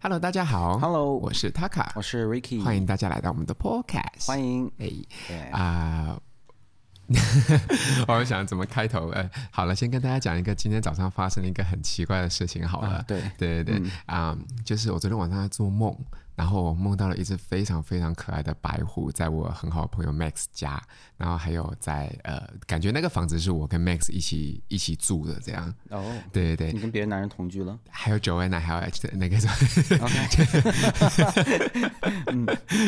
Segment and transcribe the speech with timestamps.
[0.00, 0.78] Hello，大家好。
[0.78, 4.28] Hello，我是 Taka，我是 Ricky，欢迎大家来到我们的 Podcast。
[4.28, 4.70] 欢迎。
[4.78, 6.16] 哎，啊，
[8.06, 9.10] 我想怎么开头？
[9.10, 12.66] 哎，好了，先跟大家讲一个今天早上发生了一个很奇怪的事情。
[12.66, 15.92] 好了，啊、对，对对对，啊、嗯嗯，就是我昨天晚上在做梦。
[16.38, 20.80] 然后我梦到了一只非常非常可爱的白虎，在我很好的朋友 Max 家，
[21.16, 25.74] 然后还有在呃，感觉那个房子是我跟 Max 一起一起住的这样。
[25.90, 26.00] 哦，
[26.32, 27.76] 对对对，你跟别的男人同居了？
[27.90, 30.08] 还有 Joanna，还有 H 那个什么.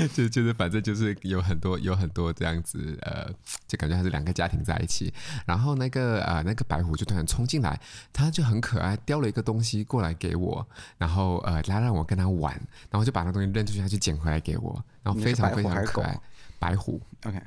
[0.15, 3.29] 就就是反正就是有很多有很多这样子呃，
[3.67, 5.13] 就感觉还是两个家庭在一起。
[5.45, 7.81] 然后那个呃那个白虎就突然冲进来，
[8.13, 10.65] 它就很可爱，叼了一个东西过来给我，
[10.99, 12.55] 然后呃它让我跟它玩，
[12.91, 13.40] 然后就把那东西。
[13.47, 16.21] 扔出去，他就捡回来给我，然后非常非常可爱。
[16.59, 17.41] 白虎，OK，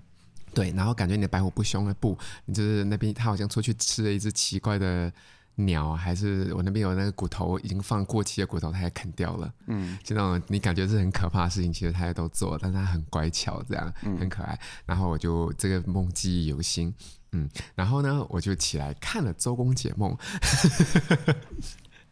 [0.53, 5.11] 对，然后感觉你的白虎不凶了，不，你就是那边他好像出去吃了一只奇怪的
[5.55, 9.53] 鸟，还是我那边有那个骨头已经放过期的骨头，他也啃掉了。
[9.67, 14.59] 嗯，就那种你感觉是很可怕的事情，其实他也都做，但是他很乖巧，这样、嗯、很可爱。
[14.87, 16.91] 然后我就这个梦记忆犹新，
[17.33, 20.17] 嗯，然后呢，我就起来看了周公解梦。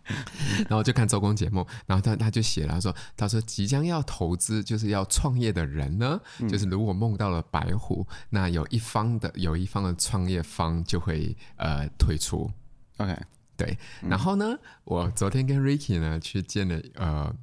[0.69, 12.52] 然后就看周公解梦，然后他他就写了他说，他说即将要投资就是要创业的人呢，嗯、就是如果梦到了白虎，那有一方的有一方的创业方就会呃退出。
[12.97, 13.16] OK，
[13.57, 13.77] 对。
[14.02, 17.35] 然后呢，我昨天跟 Ricky 呢去见了呃。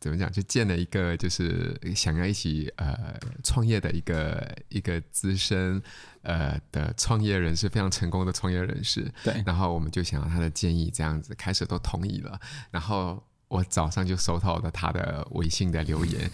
[0.00, 0.30] 怎么讲？
[0.32, 5.80] 就见了一个，就是想要一起呃创业的一个一个资深
[6.26, 9.10] 呃的创业人士，非常成功的创业人士。
[9.24, 9.42] 对。
[9.46, 12.38] 然后我们就想要他的建议，这样子开始都同意了。
[12.70, 13.22] 然后。
[13.48, 16.28] 我早上就收到了他的微信的留言，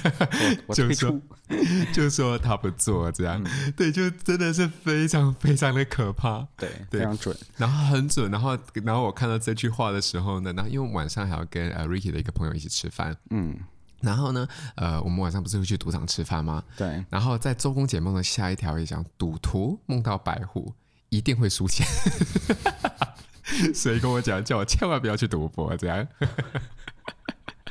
[0.72, 1.20] 就说
[1.92, 13.54] 就说他不做这样，嗯、对，就真的是非常非常的可怕，对，对非常准，然后很准，然后然后我看到这句话的时候呢，然后因为晚上还要跟呃 Ricky 的一个朋友一起吃饭，嗯，
[14.00, 16.62] 然后呢，呃，我们晚上不是会去赌场吃饭吗？
[16.76, 20.72] 对，然后在周公解梦的下一条也讲，赌徒梦到白虎
[21.08, 21.86] 一定会输钱。
[23.74, 26.06] 所以跟我讲，叫我千万不要去赌博，这样。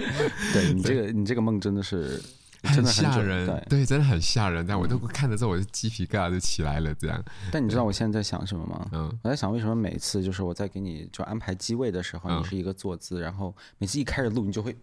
[0.53, 2.21] 对你这个，你这个梦真的是
[2.63, 4.65] 很吓人，对，对，真的很吓人。
[4.65, 7.23] 但我都看了之后，我就鸡皮疙瘩就起来了，这样。
[7.51, 8.87] 但你知道我现在在想什么吗？
[8.93, 14.75] 嗯，我在想为什么每次就是我在给你就安排机位的时候，你是一个坐姿，然后每次一开始录，你就会。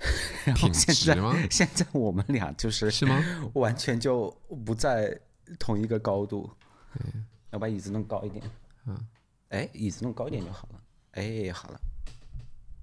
[0.56, 1.34] 挺直吗？
[1.50, 3.22] 现在我们俩就是是吗？
[3.54, 4.30] 完全就
[4.64, 5.18] 不在
[5.58, 6.50] 同一个高度。
[7.50, 8.44] 要把椅子弄高一点。
[8.86, 8.96] 嗯。
[9.50, 10.80] 哎，椅子弄高一点就好了。
[11.12, 11.80] 哎，好了，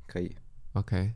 [0.06, 0.36] 可以
[0.74, 1.14] ，OK，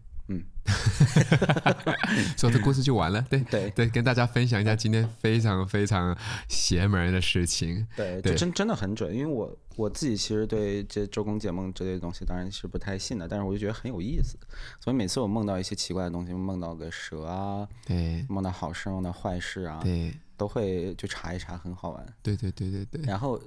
[0.66, 3.22] 嗯， 说这故事就完了。
[3.30, 6.16] 对对对，跟大家分享一下今天非常非常
[6.48, 7.86] 邪门的事情。
[7.96, 14.38] 对，对真真的很准，因为我我自己其实对这周公解梦之类的东西当然是不太信的，但是我就觉得很有意思，
[14.80, 20.14] 所以每次我梦到一些奇怪的东西，梦到个蛇啊，对，梦到好事，梦到坏事啊，对。
[20.41, 22.03] 都会去查一查，很好玩。
[22.24, 23.02] 对对对对对。
[23.03, 23.40] 然后，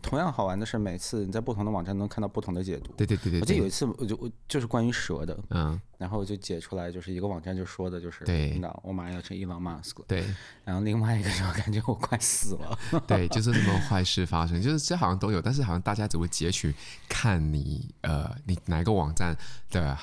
[0.00, 2.92] 同样好玩的是，每次你在不同的网站能看到不同的解读。
[2.92, 3.40] 对对对对。
[3.40, 10.04] 我记得有一次，我就我就是关于蛇的，嗯，然后我就解出来，就是一个网站就说的就是，对，你知道，我马上要成伊朗马斯克。
[10.06, 10.24] 对。
[10.64, 12.78] 然后另外一个时候，感觉我快死了。
[13.08, 16.72] 对，就 是那么坏事发生，就是这好像都有，但是好像大家只会截取
[17.08, 19.36] 看你呃，你哪个网站
[19.70, 19.98] 的。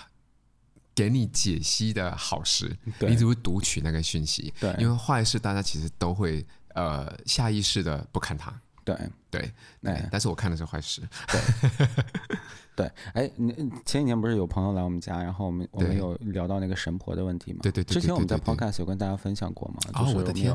[0.95, 4.53] 给你解析的好事，你只会读取那个讯息。
[4.59, 6.45] 对，因为坏事大家其实都会
[6.75, 8.53] 呃下意识的不看它。
[8.85, 8.95] 对
[9.29, 11.01] 对，对，但是我看的是坏事。
[11.27, 11.87] 对。
[12.75, 13.53] 对，哎，你
[13.85, 17.59] 前几天不是有朋友来我们家，然后我们我们有聊到那个神婆的问题吗？
[17.61, 17.93] 对对对。
[17.93, 19.77] 之前我们在 Podcast 有跟大家分享过吗？
[19.93, 20.51] 哦，我的天！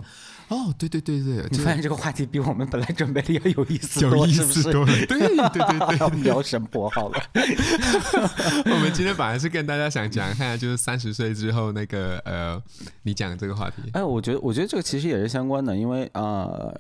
[0.49, 4.63] 哦，对对对对， 你发现这个话题比我们本来准备的要有意思多，是不是？
[4.65, 7.23] 对对对对， 我们聊神婆好了。
[8.67, 12.61] 我们今天本来是跟大家想讲，一下就是三十岁之后那个呃，
[13.03, 13.77] 你讲这个话题。
[13.93, 16.75] 哎，我觉得我觉得这个其实也是相关的，因为呃。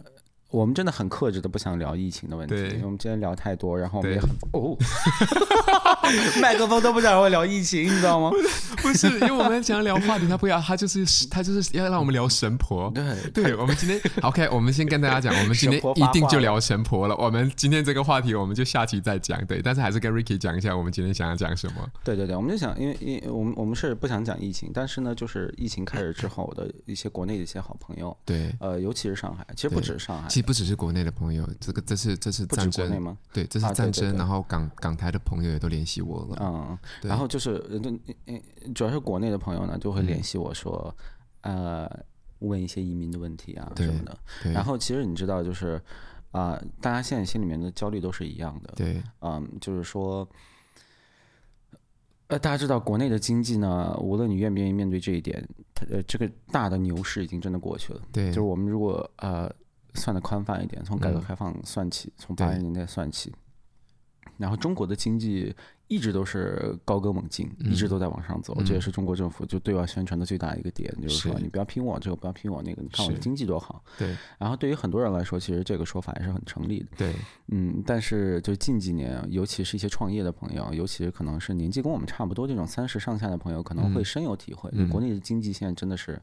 [0.50, 4.74] 我们真的很克制的不想聊疫情的问题，因为我们今天聊太多，然后我们也很哦，
[6.40, 8.30] 麦克风都不想让我聊疫情，你知道吗？
[8.80, 12.90] 不是，因为我们想要聊话题，他不要，他就是他就是要让我们聊神婆。
[12.94, 13.04] 对，
[13.34, 17.14] 对，我们今天 OK，我们先跟大家讲，我们今天一定就聊神婆了。
[17.16, 19.44] 我们今天这个话题，我们就下期再讲。
[19.44, 21.86] 对，但是还是跟 Ricky 讲一下，我们今天想要讲什么。
[22.02, 30.28] 对对对，我们就想，因为因为我们我们是不想讲疫情，但是呢，就是疫情开始之后的一些国内的一些好朋友，对，呃，尤其是上海，其实不止上海。
[30.42, 33.16] 不只是国内的朋友，这个这是这是战争吗？
[33.32, 33.86] 对，这是战争。
[33.86, 36.36] 啊、对对对，然后港港台的朋友也都联系我了。
[36.40, 37.58] 嗯，然后就是，
[38.74, 40.94] 主要是国内的朋友呢，就会联系我说，
[41.42, 42.04] 嗯、呃，
[42.40, 44.18] 问一些移民的问题啊什么的。
[44.52, 45.80] 然后其实你知道，就是
[46.30, 48.72] 啊、呃，大家现在心里面的焦虑都是一样的。
[48.76, 50.28] 对，嗯，就是说，
[52.28, 58.02] 呃，大家知道国内的经济呢，无论你愿不愿意面对这一点，它呃，这个大的牛市已经真的过去了。
[58.12, 59.50] 对，就是我们如果呃
[59.98, 63.34] 算的宽泛一点，从改革开放算起，从八十年代算起，
[64.38, 65.54] 然后中国的经济。
[65.90, 73.82] 一直都是高歌猛进，一直都在往上走，嗯、这也是中国政府就对外宣传的最大一个点，嗯、就是说你不要拼我这个，不要拼我那个，你看我的经济多好。
[73.96, 74.14] 对。
[74.36, 76.88] 然后对于很多人来说，其实这个说法也是很成立的。
[76.98, 77.14] 对。
[77.46, 84.68] 嗯，但是就近几年，尤其是一些创业的朋友，尤其是可能是年纪跟我们差不多这种三十上下的朋友，可能会深有体会。
[84.74, 86.20] 嗯、国内的经济现在真的是。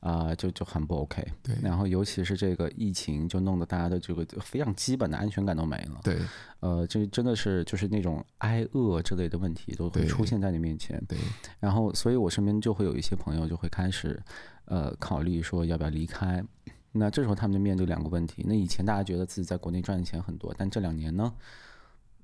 [0.00, 1.26] 啊、呃，就就很不 OK。
[1.42, 6.00] 对，然后尤其是这个疫情，就弄得大家的这个非常基本的安全感都没了。
[6.02, 6.18] 对，
[6.60, 11.02] 呃，这真的是就是那种挨饿之类的问题都会出现在你面前。
[11.06, 11.18] 对，
[11.58, 14.20] 然后所以我身边就会有一些朋友就会开始，
[14.64, 16.42] 呃，考虑说要不要离开。
[16.92, 18.44] 那这时候他们就面对两个问题。
[18.48, 21.32] 那以前大家觉得自己在国内赚的钱很多，但这两年呢，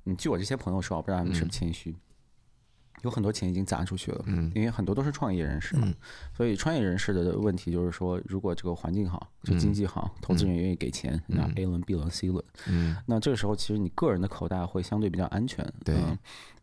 [0.06, 1.90] 嗯，据我这些朋友说，我不知道他们是不是谦虚。
[1.90, 1.96] 嗯
[3.06, 5.94] 有很多钱已经砸出去了，嗯，因为很多都是创业人士嘛，嗯、
[6.36, 15.94] 所以创业人士的问题就是说，如果这个环境好，就经济好，嗯、投资人愿意给钱，那、嗯、A 轮、B 轮、C 轮，嗯，那这个时候其实你个人的口袋会相对比较安全，对。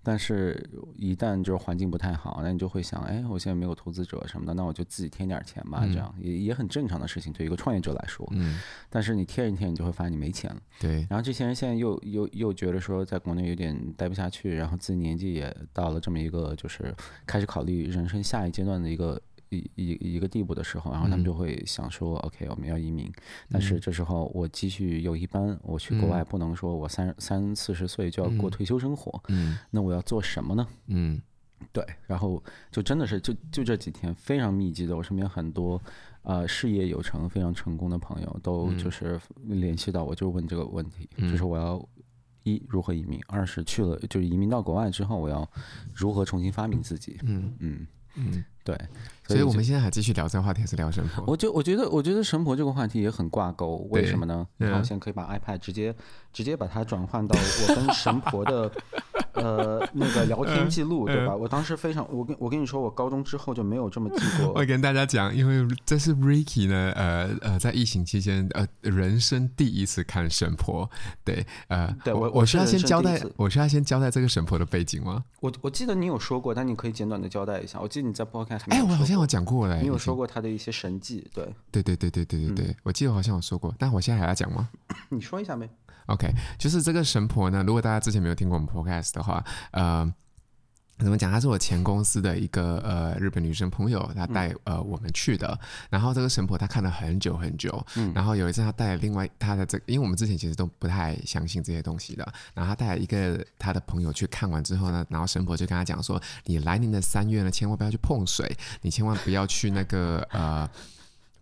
[0.03, 8.27] 嗯但是，一旦就是环境不太好，那你就会想，哎，我现在没有投资者什么的，那我就自己添点钱吧，这样也也很正常的事情，对一个创业者来说。
[8.31, 8.59] 嗯。
[8.89, 10.61] 但是你添一添，你就会发现你没钱了。
[10.79, 11.07] 对。
[11.09, 16.93] 然后这些人现在又又又觉得说，在国内有点待不下去，然后自己年纪也到了这么一个，就是
[17.25, 19.21] 开始考虑人生下一阶段的一个。
[19.57, 23.11] 一一一个地步的时候，然后他们就会想说、嗯、：“OK，我们要移民。”
[23.51, 29.21] 但是这时候我继续有一般，我去国外不能说我三三四十岁就要过退休生活。
[29.29, 30.67] 嗯，那我要做什么呢？
[30.87, 31.21] 嗯，
[31.71, 31.85] 对。
[32.07, 35.81] 然后就真的是就就这几天非常密集的，我身边很多
[36.23, 41.85] 呃事业有成、非常成功的朋友都就是联系到我，就问这个问题，嗯、就是我要
[42.43, 45.49] 一如何移民，二是去了就是移民到国外之后，我要
[45.93, 47.17] 如何重新发明自己？
[47.23, 48.77] 嗯嗯嗯，对。
[49.25, 51.23] 所以我们现在还继续聊这个话题，还是聊神婆？
[51.25, 53.77] 我就我觉得，我觉得神婆这个话题也很挂钩。
[53.89, 54.45] 为什么呢？
[54.57, 55.95] 然后我现在可以把 iPad 直接
[56.33, 58.69] 直接把它转换到我跟神婆的
[59.33, 61.33] 呃那个聊天记录，对吧？
[61.33, 64.51] 我当时非常，我跟我跟你说，我高中之后就没有这么记 过。
[64.53, 70.89] 我跟大家讲，因为这是 Ricky 呢，呃呃，在疫情期间，呃，人生第一次看神婆。
[71.23, 75.23] 对，呃，对我我需要先交代，我需要先交代这个神婆的背景吗？
[75.39, 77.79] 我我记得你有说过，但你可以简短的交代一下。
[77.79, 79.13] 我记得你在 Podcast 哎，我好像。
[79.13, 84.67] 有讲过嘞，你有说过他的一些神迹，对，对对对对对对对，嗯、我记得好像有说过，但我现在还要讲吗？
[85.09, 85.69] 你说一下呗。
[86.07, 90.13] OK，就是这个神婆呢，如果大家之前没有听过我们 Podcast 的话，呃。
[90.99, 91.29] 怎么讲？
[91.29, 95.59] 她是我前公司的一个呃日本女生朋友，她带呃我们去的。
[95.89, 97.83] 然后这个神婆她看了很久很久。
[97.95, 98.11] 嗯。
[98.13, 102.31] 然后有一次她带了另外她的这个，因为我们之前其实都不太相信这些东西的。
[102.53, 110.69] 然后她带了一个她的朋友去看完之后呢，然后神婆就跟她讲说：“你来年的三月呢，千万不要去碰水，你千万不要去那个呃。”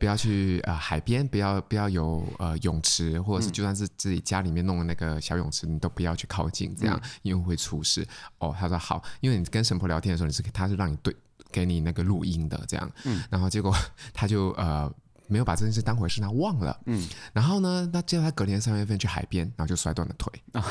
[0.01, 8.03] 不要去呃海边，不要不要有呃泳池，或者是就算是自己家里面弄的那个小泳池，嗯、你都不要去靠近，这样因为会出事。
[8.39, 11.15] 哦，他说好，因为你跟神婆聊天的时候，你是他是让你对
[11.51, 13.71] 给你那个录音的这样，嗯、然后结果
[14.11, 14.91] 他就呃。
[15.31, 16.77] 没有把这件事当回事，他忘了。
[16.85, 20.31] 嗯，然后呢，那接着他隔年三月份去海边，然后就摔断了腿。
[20.53, 20.61] 哦、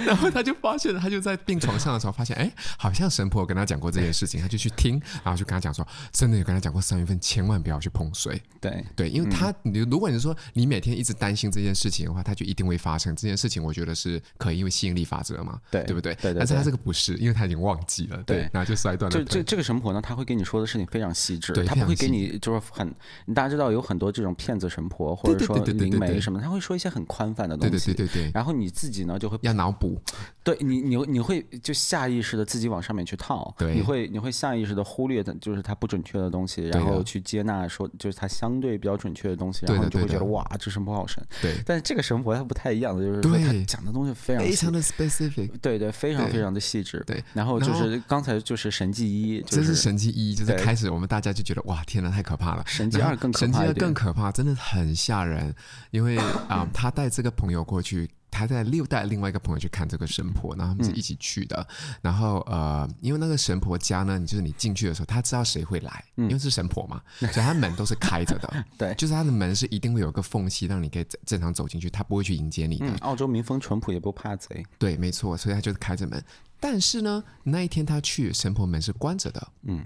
[0.04, 8.42] 然后他就发现，他就在病床上的时候发现，哎，好像神婆跟他讲过这件事情，他就去听，然后就跟他讲说，真的有跟他讲过三月份千万不要去碰水。
[8.60, 13.62] 对对，因为他，你、嗯、如果你说你每天一直担心这件事情的话，他就一定会发生这件事情。
[13.62, 16.14] 我觉得是可以，因为吸引力法则嘛，对对不对？
[16.16, 18.16] 对，对，对，但是他这个不是，因为他已经忘记了。
[18.24, 19.24] 对，对然后就摔断了腿。
[19.24, 21.52] 这这这个神婆呢，他会跟你说的事情非常细致。
[21.52, 21.75] 对。
[21.82, 22.88] 不会给你 就是很，
[23.34, 27.92] 大家知道有很多这种骗子神婆，或者说灵媒什么，他会说一些很宽泛的东西。
[27.92, 28.30] 对对对对。
[28.34, 30.00] 然后你自己呢就会要脑补，
[30.42, 41.22] 对你你你会就下意识的自己往上面去套，对，你会你会下意识的忽略的就是它不准确的东西，然后去接纳说就是它相对比较准确的东西，然后你就会觉得哇，这神婆好神。
[41.42, 41.54] 对。
[41.64, 47.02] 但是这个神婆它不太一样的，就是说他讲的东西非常非常的 specific，对对，非常非常的细致。
[47.06, 47.22] 对。
[47.32, 52.64] 然后就是刚才就是神迹一，这是神迹一，就是开始我们大家就觉得哇，天哪，太可怕了。
[52.66, 55.54] 神迹二更可怕，神迹二更可怕，真的很吓人。
[55.90, 61.56] 因为啊、呃，他带这个朋友过去，他在又带另外一个朋友去看这个神婆，然后他们是一起去的。
[61.68, 68.64] 嗯、然后呃，因为那个神婆家呢，你就是你进去的时候，他知道谁会来，因为是神婆嘛，嗯、所以他门都是开着的。
[68.78, 72.86] 对，就是他的门是一定会有个缝隙，让你可以正常走进去，他不会去迎接你的。
[72.86, 74.64] 嗯、澳洲民风淳朴，也不怕贼。
[74.78, 76.22] 对，没错，所以他就是开着门。
[76.60, 79.48] 但是呢，那一天他去，神婆门是关着的。
[79.62, 79.84] 嗯。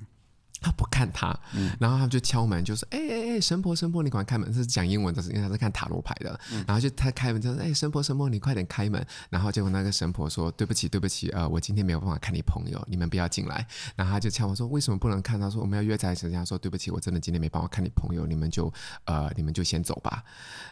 [0.61, 6.39] 他不看他，嗯、然后他就敲门，就说：“哎哎哎，神婆神婆，你赶快开门！”是讲英文的，是因为他是看塔罗牌的。
[6.53, 18.73] 嗯、然后就他开门就说：“哎，神婆神婆，你快点开门！”然后结果那个神婆说：“对不起对不起，呃，我今天没有办法看你朋友，你们不要进来。”然后他就敲门说：“为什么不能看？”他说：“我们要约在时间。”他说：“对不起，我真的今天没办法看你朋友，你们就
[19.05, 20.23] 呃，你们就先走吧。”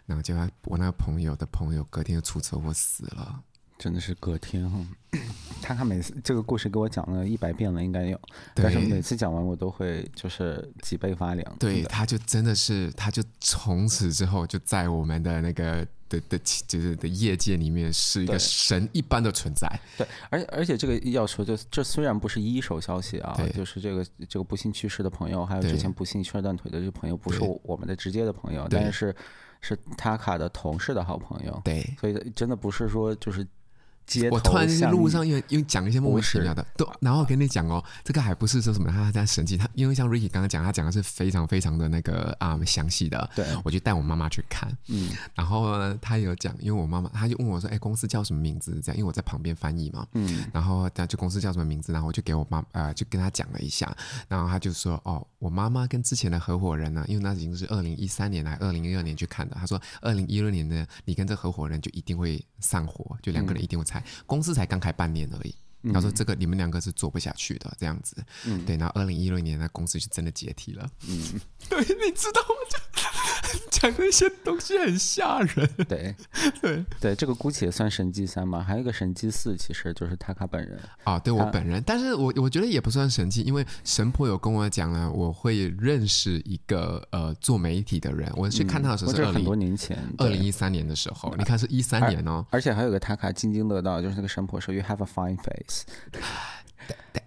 [0.06, 3.42] 然后结果我那个朋友的朋友隔天就出车祸死了。
[3.78, 4.78] 真的是隔天哈，
[5.62, 8.20] 他他每次这个故事给我讲了一百遍了，应该有，
[8.52, 11.56] 但是每次讲完我都会就是脊背发凉。
[11.60, 19.68] 对，他就真的是，他就从此之后就在我们的那个的的就是的业界里面是一个神一般的存在。
[19.96, 29.14] 对，而而且这个要说，就这虽然不是一手消息啊，就是这个这个不幸去世的朋友，还有之前不幸摔断腿的这个朋友，不是我们的直接的朋友，但是
[29.60, 31.62] 是他卡的同事的好朋友。
[31.64, 33.46] 对，所以真的不是说就是。
[34.30, 48.80] 我突然路上因为因为讲一些莫名其妙的，都然后跟你讲哦，这个还不是说什么他在神奇，他因为像 Ricky 刚刚讲，他讲的是非常非常的那个啊详细的，对，我就带我妈妈去看，嗯，然后呢，他有讲，因为我妈妈他就问我说，哎，公司叫什么名字？
[48.82, 51.92] 这样，因为我在旁边翻译嘛，嗯，然后他就公司叫什么名字？
[51.92, 53.94] 然后我就给我妈呃，就跟他讲了一下，
[54.28, 64.78] 然后他就说，哦，我妈妈跟之前的合伙人呢，因为那已经是二零一三年来二零一二年去看的，他说二零一六年呢，你跟这合伙人就一定会散伙，就两个人一定会拆，嗯、公司才刚。
[64.78, 65.54] 开半年而已，
[65.92, 68.16] 他说这个你们两个是做不下去的，这样子，
[68.46, 68.76] 嗯、对。
[68.76, 72.78] 然后二零一六年那公司就真的解体了，嗯， 对，你知道吗？
[73.70, 76.14] 讲那些东西很吓人，对。
[76.60, 76.84] 对。
[77.00, 78.60] 对，这个姑且算神迹三嘛。
[78.60, 80.78] 还有一个神迹四，其实就是塔卡本人。
[81.04, 95.67] 啊，对我本人，但是我我觉得也不算神迹，因为神婆有跟我讲了，我会认识一个呃做媒体的人，我去看他的时候是很多年前，二零一三年的时候，你看是一三年哦，而且还有个塔卡津津乐道，就是那个神婆说 “You have a fine face”。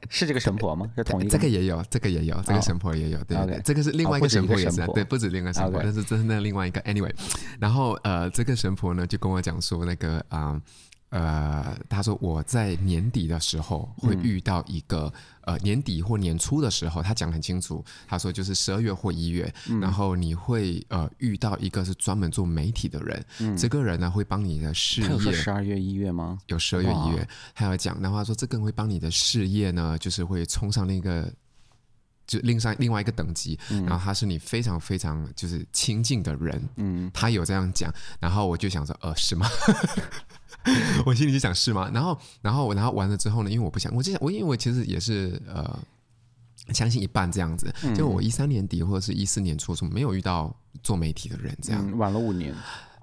[0.09, 0.91] 是这个神婆吗？
[0.95, 1.29] 是同一个？
[1.29, 3.23] 这个也有，这个也有，这个神婆也有。
[3.23, 6.81] 对对，这个是另外一个神婆也是，对，不止另外一个神婆，但是这是那另外一个。
[6.81, 7.13] Anyway，
[7.59, 10.61] 然后呃，这个神婆呢就跟我讲说，那个啊。
[11.11, 17.83] 呃，他说我在年底的时候会遇到一个，嗯、呃，年底或年初的时候，他讲很清楚。
[18.07, 25.33] 他说就是十二月或一月，嗯、然后你会呃遇到一个是专门做媒体的人，嗯、这个人呢会帮你的事业。
[25.33, 26.39] 十二月一月吗？
[26.47, 31.29] 有十二月一月，他有讲，然后他说这个人会帮你的事业呢，就是会冲上那个
[32.25, 39.45] 就另上另外一个等级，嗯、然后他是你非常非常就是亲近的人，嗯，他有这样讲，然后我就想说，呃，是吗？
[41.05, 41.89] 我心里就想是吗？
[41.93, 43.49] 然后，然后我，然后完了之后呢？
[43.49, 45.79] 因为我不想，我就想，我因为我其实也是呃，
[46.73, 47.73] 相信一半这样子。
[47.95, 52.53] 就我一三年底或者是一四年初，什么没有遇到做媒体的人，这样、嗯、晚了五年。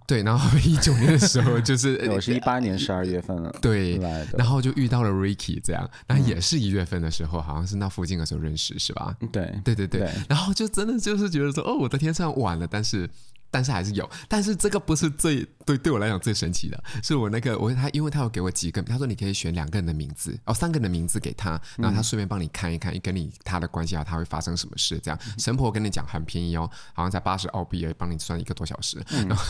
[0.07, 3.99] 对，然后一九年的时候 就是 我是一八年十二月份了，对，
[4.39, 9.15] 然后就遇到了 Ricky 这样，那也是一月份的时候，好像是那附近的时候认识，是吧？
[9.31, 13.11] 对，对对对，然后就真的就是觉得说，哦，我的天，虽然晚了，但是。
[13.51, 25.19] 但是还是有，但是这个不是最对对我来讲最神奇的，是我那个我他，因为他有给我几个，他说你可以选两个人的名字哦，三个人的名字给他，然后他顺便帮你看一看，跟你他的关系啊，他会发生什么事这样。
[25.39, 29.45] 神婆跟你讲很便宜哦，好像才八十澳币，也帮你算一个多小时，然后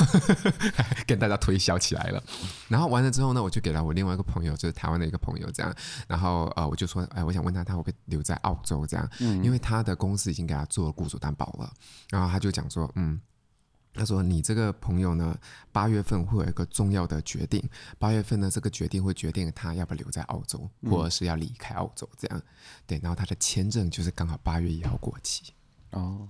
[1.07, 2.23] 跟大家推销起来了。
[2.69, 5.75] 然后完了之后呢，我就给了我另外一个朋友，就是台湾的一个朋友这样，
[6.07, 11.73] 然后呃我就说，哎，我想问他他会不会留在澳洲这样，因为他的公司已经给他做了雇主担保了，
[12.11, 13.21] 然后他就讲说，嗯。
[13.99, 15.37] 他说：“你这个朋友呢，
[15.73, 17.63] 八月份会有一个重要的决定。
[17.99, 22.09] 八月份呢，这个决定会决定他要不要留在澳洲，或者是要离开澳洲。
[22.17, 22.43] 这样，
[22.87, 23.01] 对。
[23.03, 25.53] 然后他的签证就是刚好八月一号过期。
[25.91, 26.29] 哦，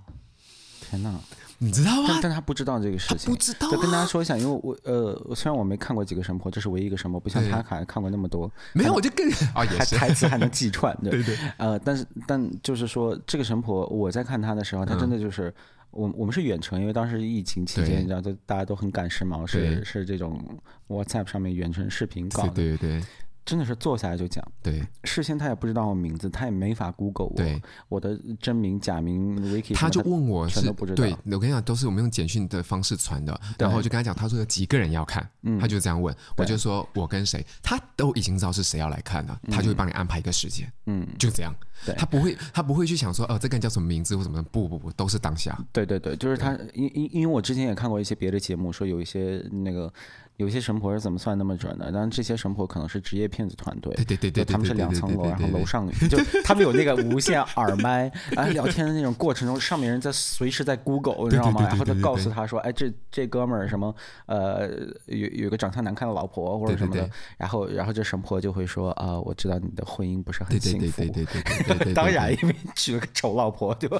[0.89, 1.13] 天哪，
[1.59, 2.05] 你知道吗？
[2.07, 3.69] 但但他不知道这个事情，不知道。
[3.69, 8.51] 就跟大家说一下，因为我呃，虽然我没看过几个神婆，这是唯一一个神婆，不像他卡看过那么多。
[8.73, 10.97] 没有，我就更啊， 也是台词还能记串。
[11.03, 11.37] 对 对。
[11.57, 15.53] 呃，但是但就是说，这个神婆我在看他的时候，他真的就是。”
[15.91, 20.39] 我我们是远程，因为当时疫情期间，你知道，就大家都很赶时髦，是是这种
[20.87, 23.03] WhatsApp 上面远程视频搞的，对对对。
[23.45, 30.97] 真的是坐下来就讲，对，事先他也不知道我名字，他也没法 Google 我，对，我的真名假名 Ricky，他就问我是，全都不知道。
[30.97, 35.27] 对，我跟你讲，都是我们用简讯的方式传的，然后我就跟他讲，他说有几个人要看，
[35.59, 41.51] 他就这样问，我就说我跟谁，他都已经知道是谁要来看了，他就会帮你安排一个时间，嗯，就这样，
[41.97, 49.91] 他不会，他不会去想说，哦，这个人叫什么名字或什么，不不不，都是当下，对对对，就是他，因因因为我之前也看过一些别的节目，说有一些那个。
[50.39, 51.91] 有些神婆是怎么算那么准的？
[51.91, 61.67] 当然，这些神婆可能是职业骗子团队，对对对对，他们是两层楼，然后楼上就他们有那个无线耳麦，然 后聊天的那种过程中，上面人在随时在 Google，你知道吗？
[61.67, 63.93] 然后就告诉他说，哎，这这哥们儿什么
[64.27, 64.69] 呃，
[65.07, 73.99] 有有个长相难看的老婆或者什么的，然后然后这神婆就会说啊，我知道你的婚姻不是很幸福，对对对对对，当然因为娶了个丑老婆，对吧？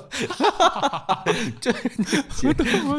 [1.60, 1.74] 这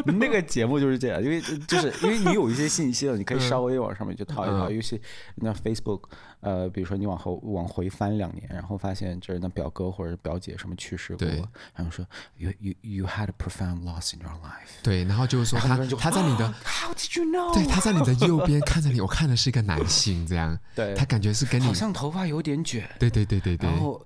[0.05, 5.01] 那个节目就是这样，因为就是因为你有一些信息了，你可以稍微往上面去套一套，尤其
[5.35, 6.01] 那 Facebook。
[6.41, 11.27] 呃，比如说你往后往回翻两年，然后发现这人的表哥或者表姐什么去世过，
[11.75, 12.05] 然后说
[12.37, 14.81] you you you had a profound loss in your life。
[14.83, 17.53] 对，然后就是说他他在你的 How did you know？
[17.53, 24.03] 对，他在你的右边看着你，我看的是一个男性，这样， 对，他感觉是跟你好像头发有点卷，对对对对对，然后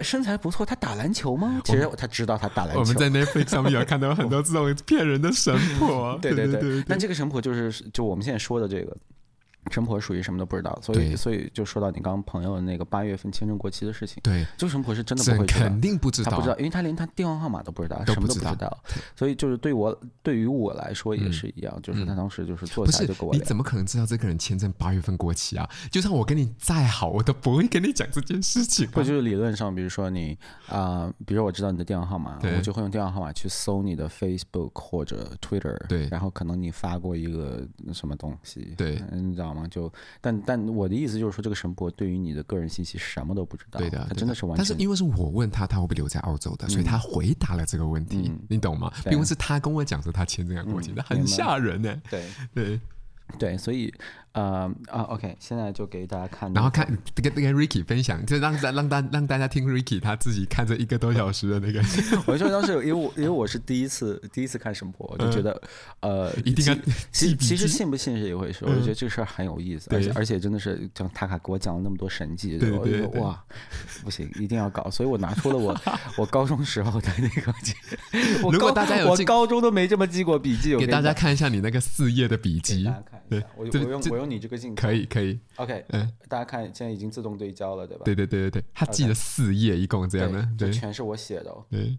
[0.00, 1.60] 身材不错，他打篮球吗？
[1.64, 2.80] 其实他知道他打篮球。
[2.80, 8.96] 我们在 Netflix 上面有看到很多这种骗人的神婆， 对对对，那这个神婆就是就我们现在说的这个。
[9.70, 14.20] 神婆属于什么都不知道，所以所以就说到你刚刚朋友那个八月份签证过期的事情。
[14.22, 18.78] 对，这个神婆是真的不会知道，肯定不知道，他不知道，因为他连他电话号码都不知道，什么都不知道。
[19.16, 23.34] 所以就是对我对于我来说也是一样，就是他当时就是坐下来就跟我。
[23.34, 25.68] 你怎么可能知道这个人签证八月份过期啊？
[25.90, 28.88] 就算我跟你再好，我都不会跟你讲这件事情。
[28.92, 30.36] 或就是理论上，比如说你
[30.68, 39.57] 啊，比如我知道你的电话号码，我就会用电话号码去搜你的 Facebook 或者 Twitter，对，然后可能你发过一个什么东西，对，你知道吗？
[39.68, 40.38] 就但。
[40.42, 43.80] 但我的意思就是说，这个神婆对于你的个人信息什么都不知道。
[43.80, 44.58] 对的，他真的是完全。
[44.58, 48.92] 但是因为是我问他，他会不会留在澳洲的，所以他回答了这个问题，你懂吗？
[49.06, 52.02] 并不是他跟我讲说他签证要过期，那很吓人呢。
[52.10, 52.24] 对
[52.54, 52.80] 对
[53.38, 53.92] 对，所以。
[54.38, 61.82] 呃啊，OK，现在就给大家看，然后看跟跟 Ricky 分享，就让让大让大家听 Ricky 他自己看这一个多小时的那个。
[62.26, 65.60] 我就当时因为我因为我是第一次第一次看神婆，我就觉得
[66.00, 66.74] 呃 一定要
[67.10, 73.42] 其其实信不信是一回事，我就觉得这个事儿很有意思，而且而且真的是像塔卡给我讲了那么多神迹，对我就说哇
[74.04, 75.76] 不行，一定要搞，所以我拿出了我
[76.16, 77.54] 我高中时候的那个，
[78.52, 82.88] 如果大家有我高中都没这么记过笔记，给大家看一下你那个四页的笔记，
[83.28, 85.04] 对，我我用我用你这个镜头可以。
[85.06, 88.04] 可以，OK，嗯，大家看，现在已经自动对焦了，对吧？
[88.04, 91.98] 对对对对对，他记了四页，一共这样的，对，全是我写的，对。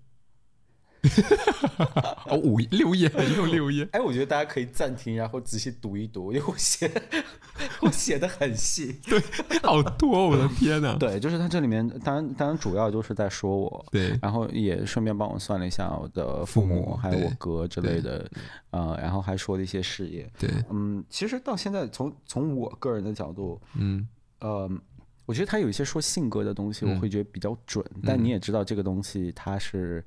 [2.27, 3.88] 哦，五六页， 一共六页。
[3.91, 6.91] 哎，我觉得大家可以暂停，然后仔细读一读，因为我写
[7.82, 9.22] 我写的很细，对，
[9.63, 10.98] 好多，我的天呐。
[11.00, 18.29] 对，就是他这里面，当然当然主要就是在说我，对，然后也顺便帮我算了一下我的父母，还有我哥之类的，
[18.72, 24.07] 呃，然后还说了一些事业，对，嗯，其实到现在，从从我个人的角度，嗯，
[24.42, 24.70] 呃，
[25.25, 30.03] 我觉得他有一些说性格的东西，我会觉得比较准，但你也知道这个东西它是。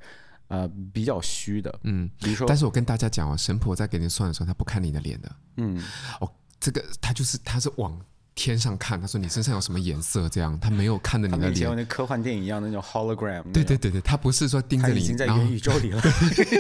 [0.48, 5.82] 呃，比较虚的，嗯，比如说，但是我跟大家讲哦，神婆在给你算的时候，他不看你的脸的，嗯，
[6.20, 7.98] 哦，这个他就是他是往
[8.34, 16.00] 天上看，他说你身上有什么颜色，这样他没有看着你的脸，像那科幻电影一样的那种 hologram，对对对对，他不是说盯着你，已经在元宇宙里了，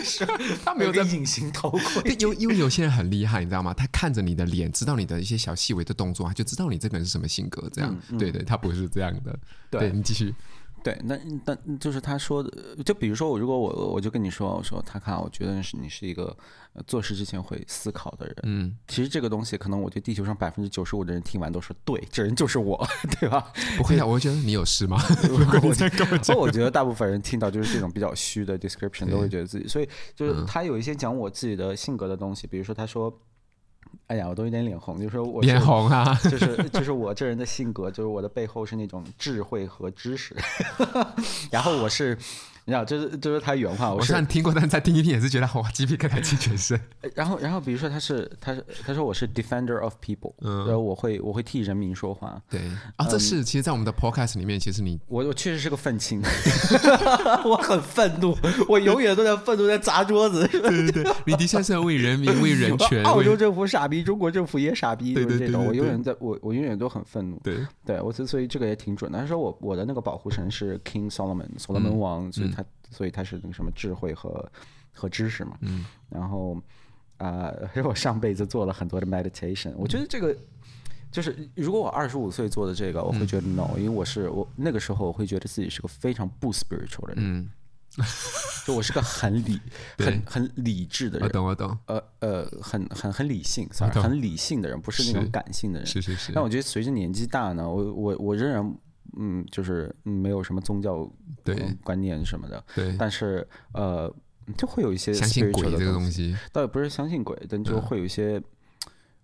[0.64, 3.74] 他没有在 隐形头盔，因为因为有些人很厉害，你知道吗？
[3.74, 9.38] 他看着你的脸，知道你的一些小细微的动作，他就知道你这个人是什么性格，这样，对对，他不是这样的，
[9.70, 10.34] 对你继续。
[10.82, 12.50] 对，那那就是他说的，
[12.84, 16.36] 就比如说我，如果我我就跟你说，我说他看，我觉得是你是一个
[16.86, 18.36] 做事之前会思考的人。
[18.42, 22.84] 嗯，其实这个东西，可能我觉得地球上百分之九十五的人听完都说对，这人就是我，
[23.20, 23.52] 对吧？
[23.76, 24.98] 不会啊， 我觉得你有事吗？
[25.30, 33.16] 我我觉得大部分人听到就是这种比较虚的 description，都会觉得自己，所以就是他有一些讲我自己的性格的东西，比如说他说。
[34.08, 40.36] 哎呀，我都有点脸红，就是说我脸红啊， 就是就是我这人的性格，就是我的背后是那种智慧和知识，
[41.50, 42.16] 然后我是。
[42.64, 43.92] 你知道，就是就是他原话。
[43.92, 46.80] 我虽然听过，但再听一听也是觉得哇，鸡皮疙瘩起全身。
[47.14, 52.40] 然后，然后比如说他是，他是，他说我是 defender of people，嗯，然后我会我会替人民说话。
[52.48, 52.60] 对
[52.96, 56.22] 啊，这是其实，在我们的 podcast 里面，其实你我我确实是个愤青，
[57.44, 58.36] 我很愤怒，
[58.68, 60.46] 我永远都在愤怒，在砸桌子。
[60.46, 63.02] 对对对，你的确是要为人民、 为人权。
[63.02, 65.66] 澳洲政府傻逼，中国政府也傻逼，就是这种。
[65.66, 67.40] 我永远在我我永远都很愤怒。
[67.42, 69.18] 对对，我所以这个也挺准的。
[69.18, 72.61] 他说我我的那个保护神是 King Solomon，所罗门王，所以他。
[72.92, 74.48] 所以他是那个什么智慧和
[74.92, 76.60] 和知识嘛，嗯，然后
[77.16, 80.36] 啊， 因为我上辈子做了很多的 meditation，我觉得这个
[81.10, 87.50] 就是如果我二十五岁做的这个，我会觉得 no，因为我是我那个时候我会觉得自己是个非常不 spiritual 的人，嗯，
[88.66, 89.58] 就我是个很理
[89.98, 96.32] 很很理智的人，我懂我懂，呃呃，很很很理性，sorry，很理性的人，不是那种感性的人，是是是。
[96.32, 98.74] 但我觉得随着年纪大呢，我我我仍然。
[99.16, 101.10] 嗯，就是没有什么宗教
[101.44, 104.12] 对观念什么的，对，但是呃，
[104.56, 108.42] 就会有一些相信鬼这个东西，倒也不是相信鬼，但就会有一些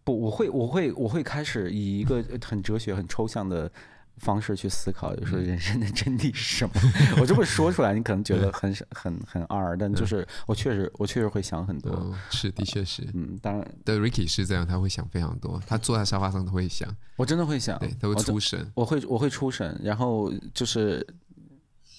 [0.05, 3.71] 不，我会我会我会开始以一个很哲学、很抽象的。
[4.19, 6.75] 方式去思考，就是说人生的真谛是什么？
[7.21, 11.93] 我这么说出来，你可能觉得很很很二，但就是我确实我确实会想很多。
[11.93, 21.07] 哦、是的确是，嗯，当然，对，Ricky 是这样，他会想非常多，他坐在沙发上都会想，我真的会想，对，他会出神，我会我会出神，然后就是。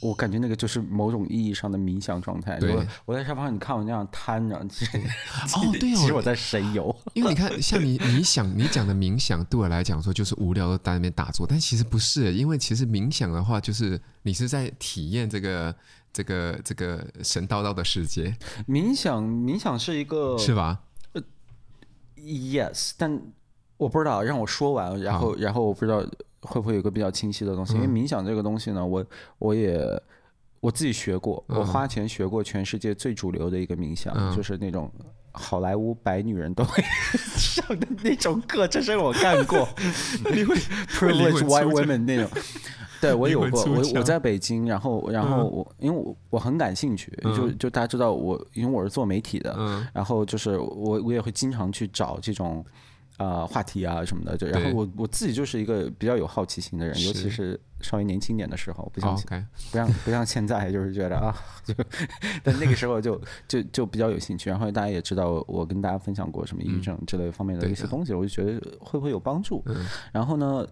[0.01, 2.57] 我感觉那个就是某种意义上的冥想状态。
[2.59, 6.95] 对，我在沙发上，你看我那样瘫着，其实哦，对哦，其实我在神游。
[7.13, 15.75] 因为你看，像你你想你讲的冥想，对我来讲说就是无聊的在那边打坐，但其实不是，因为其实冥想的话，就是你是在体验这个
[16.13, 18.33] 这个这个神叨叨的世界。
[18.67, 20.79] 冥想冥想是一个是吧？
[21.12, 21.21] 呃
[22.15, 23.21] ，yes，但
[23.77, 26.01] 我不知道，让我说完，然后然后我不知道。
[26.41, 27.73] 会不会有个比较清晰的东西？
[27.75, 29.06] 因为冥想这个东西呢，我
[29.38, 29.80] 我也
[30.60, 34.91] 我自己学过，我花钱学过全世界最主流的一个冥想，就是那种
[35.32, 36.84] 好莱坞白女人都会
[37.38, 39.67] 上的那种课，这是我干过。
[40.34, 40.56] 你会
[40.88, 42.30] privilege white women 那种？
[43.02, 43.63] 对，我有过。
[43.65, 49.58] 我我在北京，然后然后我因为我我很感兴趣，就就大家知道我，因为我是做媒体的，
[49.93, 52.65] 然后就是我我也会经常去找这种。
[53.19, 59.43] 啊、呃，话题啊什么的，就然后我我自己就是一个比较有好奇心的人，尤其是稍微年轻点的时候，不像、oh, okay.
[59.71, 61.73] 不像不像现在，就是觉得啊，就
[62.43, 64.49] 但那个时候就就就比较有兴趣。
[64.49, 69.62] 然后大家也知道，我跟大家分享过什么抑郁症之类方面的一些东西，嗯、我就觉得会不会有帮助。
[69.65, 70.65] 嗯、然后呢，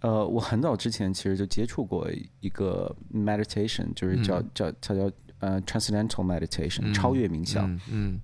[0.00, 7.68] 呃，我很早之前其实就接触过一个 meditation，就是叫、嗯、叫它叫呃 transcendental meditation，、嗯、超越冥想。
[7.74, 7.80] 嗯。
[7.90, 8.20] 嗯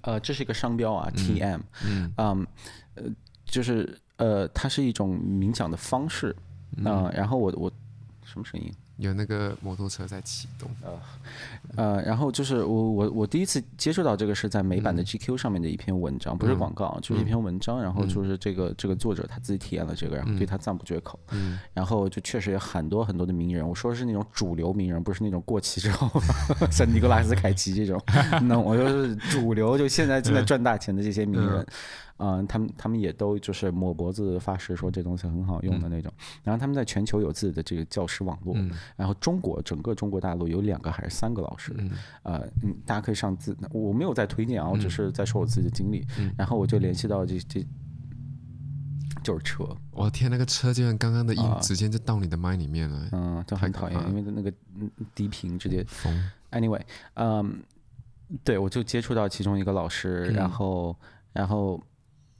[0.00, 2.46] 呃，这是一个商标啊，TM，嗯，嗯，
[2.94, 3.02] 呃，
[3.44, 6.34] 就是呃，它是一种冥想的方式，
[6.76, 7.72] 嗯、呃，然后我我
[8.24, 8.72] 什么声音？
[8.98, 10.92] 有那个摩托车在启动，呃，
[11.74, 26.08] 呃，然后就是我我我第一次接触到这个是在美版的 GQ 上面的一篇文章，嗯、不是广告，就是一篇文章，嗯、然后就是这个这个作者他自己体验了这个，然后对他赞不绝口，嗯，然后就确实有很多很多的名人，我说的是那种主流名人，不是那种过气之后
[26.70, 28.00] 像 尼古拉斯凯奇这种，
[28.46, 31.66] 那我就是主流，就现在正在赚大钱的这些名人。
[32.18, 41.90] 嗯他们他们也都就是抹脖子发誓说这东西很好用的那种，嗯、然后他们在全球有自己的这个教师网络，嗯、然后中国整个中国大陆有两个还是三个老师，嗯、
[42.22, 42.48] 呃，
[42.86, 47.66] 大家可以上自，我没有在推荐啊，我只是在说我自己的经历，嗯、然后我就联系到这这
[49.24, 54.52] 就是车，我天，那个车竟然刚刚的音直接就到你的麦里面了，嗯，就很讨厌，因为那个
[55.16, 56.80] 低频直接疯，anyway，
[57.14, 57.60] 嗯，
[58.44, 60.96] 对我就接触到其中一个老师，然后
[61.32, 61.82] 然后。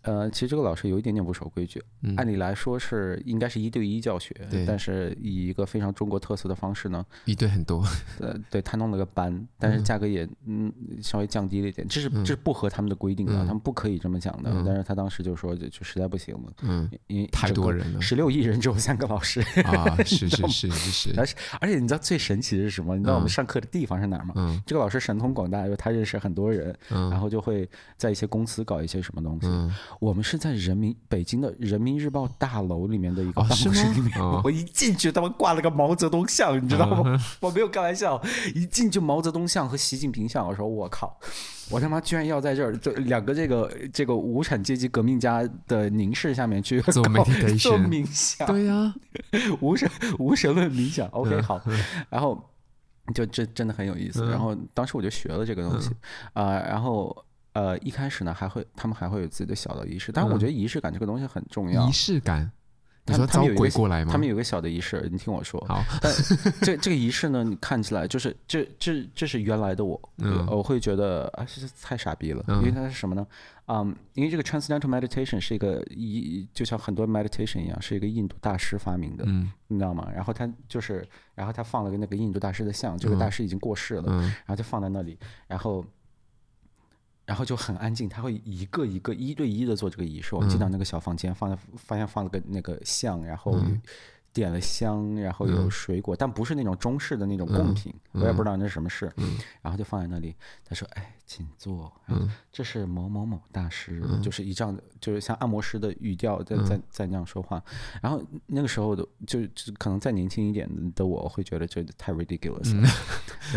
[0.05, 1.83] 呃，其实这个老师有一点点不守规矩。
[2.03, 4.35] 嗯、按理来说是应该是一对一教学，
[4.67, 7.85] 但是以一个非常中国特色的方式呢，一对很多。
[8.21, 14.51] 呃，对他弄了个班，但是价格也嗯稍微降低了一点，这是这是不合他们的规定的，嗯、他们不可以这么讲的。
[14.53, 21.15] 嗯、但是他当时就说就就实在不行了，嗯，因为太多人了，十六亿人只有三个老师啊， 是是是是是。
[21.19, 22.97] 而且而且你知道最神奇的是什么？
[22.97, 24.35] 你知道我们上课的地方是哪儿吗？
[24.37, 29.47] 嗯，这个老师神通广大，因为他认识很多人，嗯、然后就会在一些公司搞一些什么东西。
[29.95, 30.75] 嗯、我们是在人。
[30.75, 37.17] 民北京的人民日报大楼里面的一个办公室里面，哦、我一进去，他们挂了个毛泽东像，你知道吗？
[37.39, 38.21] 我没有开玩笑，
[38.57, 41.17] 一进去毛泽东像和习近平像，我说我靠，
[41.71, 48.95] 我他妈居然要在这儿，这两个这个这个无产阶级革命家的凝视下面去 做做冥想，对呀、啊，
[49.61, 51.63] 无神无神论冥想，OK 好，
[52.11, 52.51] 然后
[53.15, 55.91] 就这真的很有意思，然后当时我就学了这个东西。
[56.33, 57.24] 啊、呃，然后。
[57.55, 61.89] 呃，一开始呢，还会他们还会有自己的小的仪式，但是我觉得仪式感这个东西很重要。
[61.89, 62.51] 仪式感，
[63.07, 64.11] 你说招鬼过来吗？
[64.11, 65.65] 他们有个小的仪式，你听我说。
[65.69, 66.13] 好， 但
[66.63, 70.01] 这这个仪式呢，你看起来就是这这这是原来的我，
[70.51, 73.25] 我会觉得啊，这太傻逼了，因为它是什么呢？
[73.67, 79.25] 嗯，因为这个 Transcendental Meditation 是一个一，就像很多 meditation 一样，是一个印度大师发明的，
[79.69, 80.11] 你知道吗？
[80.13, 85.85] 然后他就是，然后他放了个那个印度大师的像，这个大师已经过世了，然后就放在那里，然后。
[87.27, 90.35] 然后就很安静，他会一个一个一对一的做这个仪式。
[90.35, 93.59] 我进到那个小房间，放在发现放了个那个像，然后
[94.33, 99.11] 点了香，然后有水果，但不是那种中式的那种贡品，我也不知道那是什么事。
[99.63, 100.35] 然后就放在那里，
[100.65, 101.91] 他说：“哎，请坐。”
[102.53, 107.63] 这是某某某大师，就是一这样的，就是像按摩师的语调在在在那样说话。
[108.03, 112.89] 然后那个时候的就就可能再年轻一点的我会觉得这太 ridiculous 了，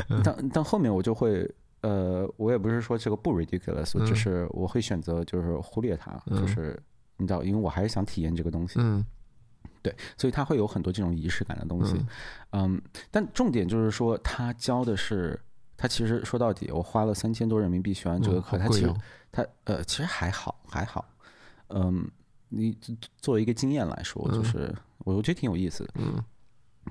[0.23, 1.53] 但但后面我就会。
[1.81, 6.81] 呃，我也不是说这个不 ridiculous，就是我会选择就是忽略它，嗯、就是
[7.17, 8.79] 你知道，因为我还是想体验这个东西。
[8.79, 9.05] 嗯，
[9.81, 11.95] 对，所以他会有很多这种仪式感的东西。
[12.51, 15.39] 嗯，嗯，但重点就是说，他教的是，
[15.75, 18.93] 他其实说到底，我花了三千多人民币学完这个课，他其实
[19.31, 21.05] 他呃其实还好还好。
[21.69, 22.09] 嗯，
[22.49, 22.75] 你
[23.17, 25.93] 作为一个经验来说，就是我我觉得挺有意思的。
[25.95, 26.23] 嗯，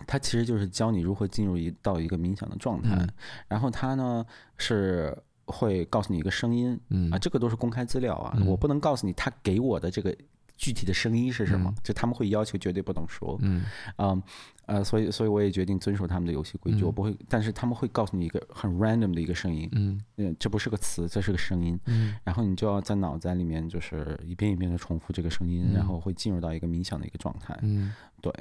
[0.06, 3.08] 它其实就是教你如何进入一到一个冥想的状态，嗯、
[3.48, 4.24] 然后它呢
[4.56, 10.16] 是会告诉你一个声音，嗯啊，这个都是公开资料啊，嗯、我不能告诉你他给我的这个。
[10.56, 11.70] 具体的声音是什么？
[11.70, 13.38] 嗯、就他们会要求绝对不能说。
[13.42, 13.64] 嗯，
[13.96, 14.22] 啊，
[14.66, 16.80] 呃，所以，所以我也决定遵守他们的游戏规矩。
[16.82, 19.68] 嗯、我不会，但是他们会告诉你一个很 random 的一个声音。
[19.72, 21.78] 嗯，这不是个词，这是个声音。
[21.86, 27.56] 嗯，然后你就要在脑子里面就是一遍一遍的重复这个声音，嗯、然后会进入到一个冥想的一个状态。
[27.62, 28.32] 嗯，对，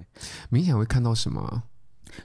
[0.49, 1.63] 冥想会看到什么？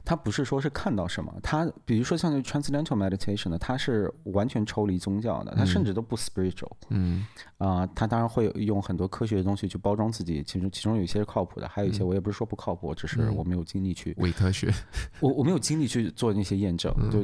[0.05, 6.71] 他不是说是看到什么，他比如说像那 transcendental meditation 呢，它是完全抽离宗教的，它甚至都不 spiritual。
[6.89, 7.27] 嗯，
[7.59, 14.73] 啊、呃，他当然会用很多科学的东西去包装自己，其中其中有一些是靠谱的，还有一些我也不是说不靠谱，只是我没有精力去伪科学，
[15.21, 17.21] 我我没有精力去做那些验证，就。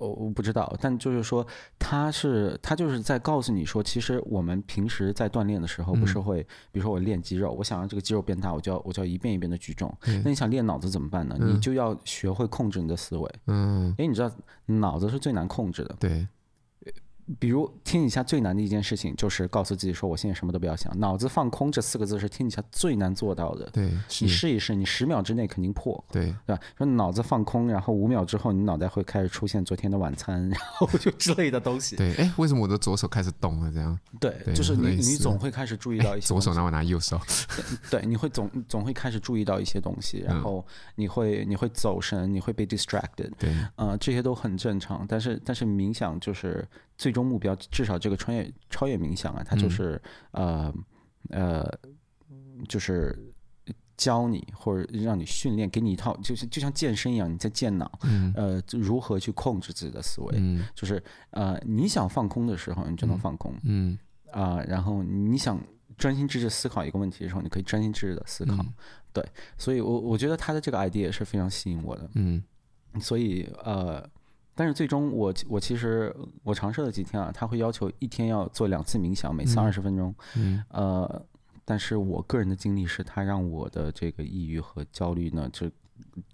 [0.00, 1.46] 我我不知道，但就是说，
[1.78, 9.94] 他是他就是在告诉你说，其实我们平时在锻炼的时候，不是会，比如说我练肌肉，我想让这个肌肉变大，我就要我就要一遍一遍的举重。
[10.24, 11.36] 那你想练脑子怎么办呢？
[11.38, 13.30] 你就要学会控制你的思维。
[13.46, 14.30] 嗯，因为你知道，
[14.66, 15.96] 脑子是最难控制的。
[16.00, 16.26] 对。
[17.38, 23.68] 比如听一下最难的一件事情，就是告诉自己说，我现在什么都不要想，脑子放空这四个字是听底下最难做到的。
[23.70, 23.90] 对，
[24.20, 26.02] 你试一试，你十秒之内肯定破。
[26.10, 26.62] 对，对吧？
[26.76, 31.96] 说脑子放空，然后五秒之后，你脑袋会开始出现昨天的晚餐， 然后就之类的东西。
[31.96, 33.70] 对，哎，为什么我的左手开始动了？
[33.70, 33.98] 这样？
[34.18, 36.26] 对，对就是你，你总会开始注意到一些。
[36.28, 37.20] 左手拿我拿右手。
[37.90, 40.64] 对，你会总总会开始注意到一些东西，然后
[40.96, 43.30] 你会你会走神，你会被 distracted。
[43.38, 45.06] 对，呃，这些都很正常。
[45.08, 46.66] 但是但是冥想就是。
[47.00, 49.98] 最终目标，至少这个穿越超越冥想啊，它就是、
[50.32, 50.70] 嗯、
[51.30, 51.78] 呃呃，
[52.68, 53.18] 就是
[53.96, 63.98] 教你或者让你训练，给你一套，就是就像健身一样，你在健脑，嗯、呃，如何去控制自己的思维，嗯、就是呃，你想放空的时候，你就能放空，嗯。
[64.30, 65.58] 啊、呃，然后你想
[65.96, 68.74] 专心致志思考一个问题的时候，你可以专心致志的思考，嗯、
[69.14, 69.24] 对，
[69.56, 72.42] 所以我我觉得他的这个 idea 是非常吸引我的，嗯，
[73.00, 74.06] 所以呃。
[74.60, 80.14] 但是最终我我其实我尝试了几天啊，他会要求一天要做两次冥想，每次二十分钟。
[80.36, 80.62] 嗯。
[80.68, 81.26] 呃，
[81.64, 85.66] 但是我个人的经历是，他让我的这个抑郁和焦虑呢，就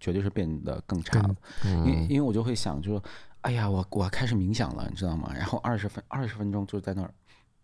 [0.01, 1.37] 绝对是变得更差了。
[1.65, 1.87] 嗯。
[1.87, 3.05] 因为因为我就会想，就说，
[3.43, 5.33] 哎呀，我我开始冥想了，你知道吗？
[5.33, 7.15] 然后二十分二十分钟就在那儿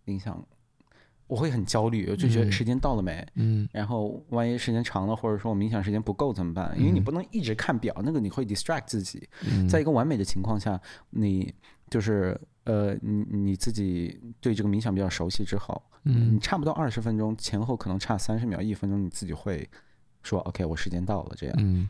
[0.07, 0.41] 冥想。
[1.33, 3.27] 我会很焦虑，我就觉得时间到了没？
[3.37, 6.75] 嗯，然后万一时间长了，或者说我冥想时间不够怎么办？
[6.79, 9.27] 因为你不能一直看表，那个你会 distract 自己。
[9.67, 11.55] 在一个完美的情况下，你
[11.89, 19.67] 就是呃，你你自己对这个冥想比较熟悉之后，嗯，你差不多二十分钟前后可能差三十秒、一分钟，你自己会
[20.23, 21.57] 说 OK，我时间到了这样。
[21.59, 21.89] 嗯。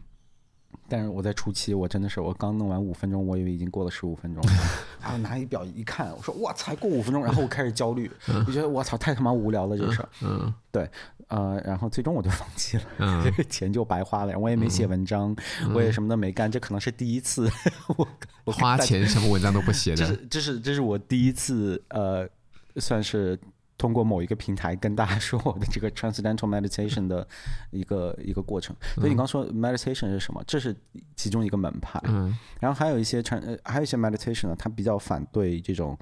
[0.88, 4.52] 但是我在初期，我真的是我刚弄完五分钟，我以为已经过了十五分钟了，
[5.00, 8.10] 然后拿一表一看，我说我，才过五分钟，然后我开始焦虑，
[8.46, 10.08] 我觉得我操，太他妈无聊了这事儿。
[10.22, 10.88] 嗯，对，
[11.28, 15.34] 呃，然后最终我就放弃了，这个 钱就白花了，我也没写文章，
[15.74, 17.50] 我也什么都没干，这可能是第一次
[17.96, 18.06] 我
[18.44, 22.28] 我花钱什么文章都不写的，这是这是这是我第一次呃，
[22.76, 23.38] 算是。
[23.82, 27.26] 通过某一个平台跟大家说我的这个 transcendental meditation 的
[27.72, 28.76] 一个一个过程。
[28.94, 30.40] 所以你刚说 meditation 是什么？
[30.46, 30.72] 这是
[31.16, 32.00] 其中一个门派。
[32.04, 32.32] 嗯。
[32.60, 35.98] 然后还有一些传，还有一些 meditation 呢，它比较反对这种，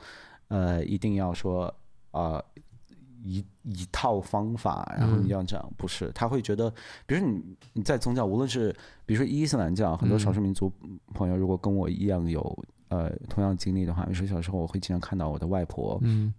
[0.49, 1.75] 呃，一定要说
[2.11, 2.45] 呃
[3.25, 6.13] 一一套方法，然后你要这样，不是？
[6.15, 6.71] 他会觉得，
[7.07, 8.71] 比如说你你在宗教，无论是
[9.07, 10.71] 比如说伊斯兰教，很多少数民族
[11.15, 12.43] 朋友如果跟我一样有
[12.89, 16.35] 呃同样经历的话，比如说小时候我会经常看到我的外婆，嗯。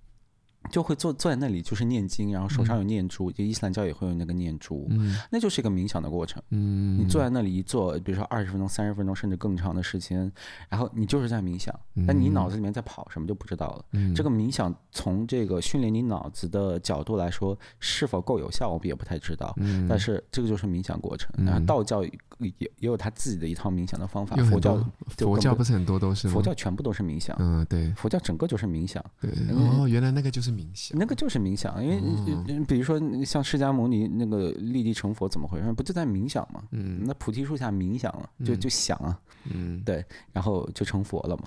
[0.71, 4.89] 就会坐坐在那里，就是念经，然后手上有念珠，就伊斯兰教也会有那个念珠，
[5.29, 6.41] 那就是一个冥想的过程。
[6.49, 10.31] 你坐在那里一坐，比如说二十分钟、三十分钟，甚至更长的时间，
[10.69, 13.85] 然后你就是在冥想，但你脑子里面在跑什么就不知道了。
[14.15, 19.53] 这个冥想从这个训练你脑子的角度来说是否够有效，我们也不太知道。
[19.89, 21.29] 但是这个就是冥想过程。
[21.45, 24.77] 然后道教也也有他自己的一套冥想的方法，佛教
[25.17, 27.35] 佛教不是很多都是佛教全部都是冥想。
[27.39, 29.03] 嗯，对，佛教整个就是冥想。
[29.19, 30.51] 对，哦，原来那个就是。
[30.51, 35.71] 冥想，那个就是冥想，因为比如说像释迦牟尼那个立地成佛怎么回事？
[35.73, 36.63] 不就在冥想吗？
[36.71, 41.43] 嗯，那菩提树下冥想了，就就想啊，嗯，对，然后就成佛了嘛，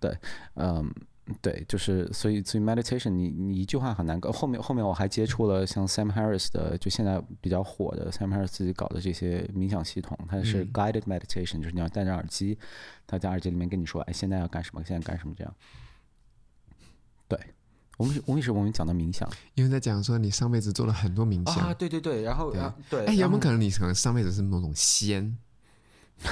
[0.00, 0.16] 对，
[0.54, 0.92] 嗯，
[1.40, 4.32] 对，就是所以所以 meditation，你你一句话很难搞。
[4.32, 12.58] 后面后面我还接触了像 Sam Harris 的，就现在比较火的 Sam Harris 自己搞的这些冥想系统，它是 guided meditation，就是你要戴着耳机，
[13.06, 14.82] 他在耳机里面跟你说，哎，现在要干什么？
[14.84, 15.34] 现在干什么？
[15.36, 15.54] 这样，
[17.28, 17.38] 对。
[18.02, 19.28] 我们我为什么我们讲到冥想？
[19.54, 22.60] 因为在讲说你上辈子做了很多冥想啊，对对对，然后对，
[22.90, 25.38] 对哎，有没有可能你可能上辈子是某种仙？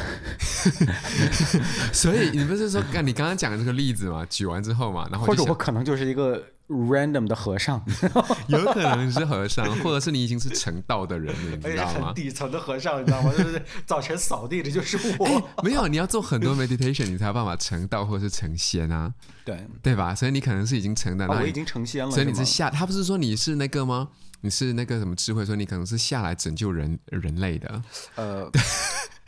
[1.92, 7.84] 所以你不是说，看你刚刚讲的这个例子嘛，举完之后嘛，然后或者我可能就是一个 random 的和尚，
[8.46, 12.06] 有可能是和尚，或者是你已经是成道的人了，你知道吗？
[12.06, 13.32] 很底层的和尚，你知道吗？
[13.36, 15.26] 就是早晨扫地的就是我。
[15.26, 19.12] 欸、没有，你要做很多 meditation，你才有办法成道或者是成仙啊。
[19.44, 20.14] 对，对吧？
[20.14, 22.10] 所以你可能是已经成的，我已经成仙了。
[22.10, 24.08] 所以你是下，他不是说你是那个吗？
[24.42, 25.44] 你是那个什么智慧？
[25.44, 27.82] 说你可能是下来拯救人人类的。
[28.14, 28.50] 呃。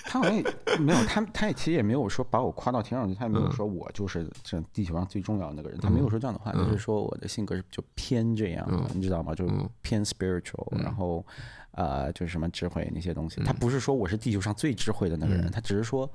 [0.05, 0.43] 他好像也
[0.79, 9.35] 没有，他他也其实也没有说把我夸到天上去，他也没有说我就是这地球上最重要的那个人，他没有说这样的话，就是说我的性格是就偏这样的，你知道吗？
[9.35, 9.47] 就
[9.81, 11.25] 偏 spiritual，然后
[11.73, 16.11] 呃，就是什么智慧那些东西，他不是说我是地球上最智慧的那个人，他只是说。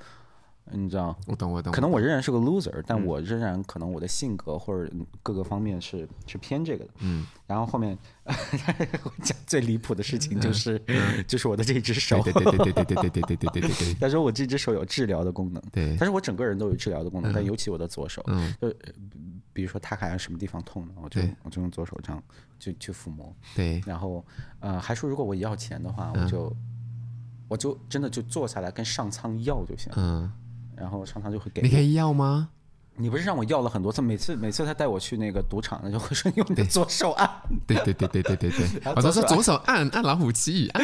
[0.72, 1.72] 你知道，我懂我懂。
[1.72, 4.92] 可能我仍然是个 loser，但我仍然可能我的性格或者
[5.24, 6.92] 各个方面是是偏这个的。
[7.00, 7.26] 嗯。
[7.46, 10.82] 然后后面我讲最离谱的事情就是，
[11.28, 12.22] 就是我的这只手。
[12.22, 13.94] 对对对对对对对对对对对对。
[13.96, 15.62] 他说 我这只手有治疗的功能。
[15.72, 15.96] 对。
[15.96, 18.22] 他说我整个人都有治疗的功能，但尤其我的左手。
[18.28, 18.54] 嗯。
[18.60, 18.74] 就
[19.54, 22.22] 比如说他看什么地方痛呢，我就我就用左手这样
[22.60, 23.34] 就去抚摸。
[23.56, 23.82] 对。
[23.86, 24.24] 然后
[24.60, 26.56] 呃还说如果我要钱的话，我就
[27.48, 29.92] 我就真的就坐下来跟上苍要就行。
[29.96, 30.30] 嗯。
[30.78, 32.50] 然后常常就会给你可以要吗？
[32.98, 37.30] 你不是让我要了很多次，每次每次他带我去那个赌场，他就会说用你的左手按。
[37.66, 40.84] 对对对对对对对，我都说左手按按老虎机， 按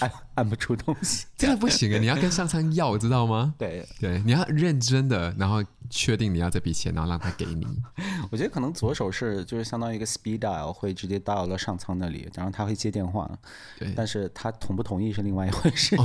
[0.00, 1.98] 按按不出东西，这样不行啊！
[1.98, 3.54] 你要跟上苍要，知道吗？
[3.56, 7.66] 对对，你要认真的，然后确定你要这笔钱，然后让他给你。
[8.30, 13.30] 我觉得可能左手是就是相当于一个 speed dial，会直接到了上苍那里，然后他会接电话。
[13.78, 15.96] 对，但是他同不同意是另外一回事。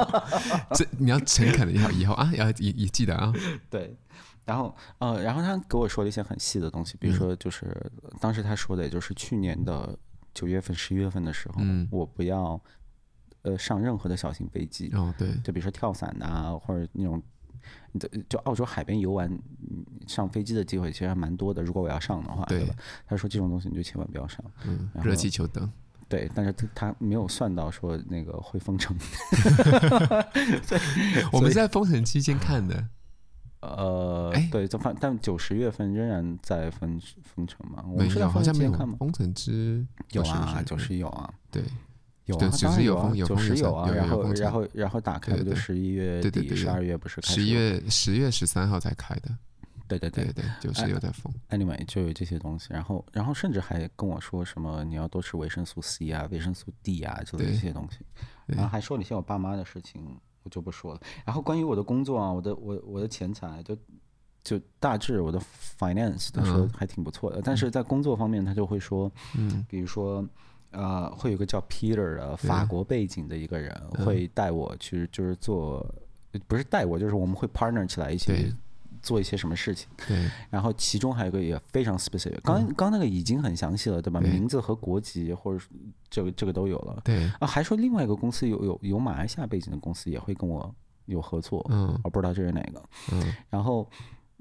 [0.74, 3.32] 这你要诚恳的要以后啊，要也也记得啊。
[3.68, 3.94] 对。
[4.44, 7.66] 然后，呃，然后他给我说了一些很细的东西，比如说，就是、
[8.02, 9.96] 嗯、当时他说的，也就是去年的
[10.34, 12.60] 九月份、十一月份的时候，嗯、我不要，
[13.42, 14.90] 呃，上任何的小型飞机。
[14.94, 17.22] 哦，对，就比如说跳伞啊，或者那种，
[18.28, 19.30] 就澳洲海边游玩，
[20.08, 21.62] 上飞机的机会其实还蛮多的。
[21.62, 22.74] 如果我要上的话，对，对吧？
[23.06, 24.44] 他说这种东西你就千万不要上。
[24.66, 25.70] 嗯，热气球灯。
[26.08, 28.96] 对，但是他他没有算到说那个会封城。
[31.32, 32.88] 我们在封城期间看的。
[33.60, 37.84] 呃，对，就反但九十月份仍然在封封城嘛？
[37.90, 41.62] 我们是在好像没有封城之有啊，九十有啊，对，
[42.24, 47.34] 有啊，九十有封，九十有啊，然后然后然后打开不就十一月底十二月不是开？
[47.34, 49.28] 十一月十月十三号才开的，
[49.86, 51.30] 对对对对，九十有在封。
[51.50, 57.98] Anyway，就有这些东西，然后然后甚至还跟我说什么你要多吃维生素 C 啊，维生素 D 啊，就这些东西，
[58.46, 60.18] 然后还说了一些我爸妈的事情。
[60.42, 61.00] 我就不说了。
[61.24, 63.76] 然后关于我的工作啊，我的我我的钱财，就
[64.42, 65.40] 就大致我的
[65.78, 67.38] finance，他说还挺不错的。
[67.38, 70.26] 嗯、但是在工作方面，他就会说，嗯，比如说，
[70.70, 73.74] 呃，会有个叫 Peter 的法国背景的一个人
[74.04, 75.84] 会带我去，就是做，
[76.32, 78.52] 嗯、不是带我，就是我们会 partner 起来一起。
[79.02, 79.88] 做一些什么事情？
[80.06, 84.20] 对，然后其中还有一个也非常 specific，刚刚那个已经很详细了，对吧？
[84.20, 85.64] 名字和国籍或者
[86.08, 87.00] 这个这个都有了。
[87.04, 90.74] 对啊，还说另外一个公司有有有马来西亚背景的公司也会跟我
[91.06, 92.82] 有合作，嗯，我不知道这是哪个，
[93.12, 93.88] 嗯，然后。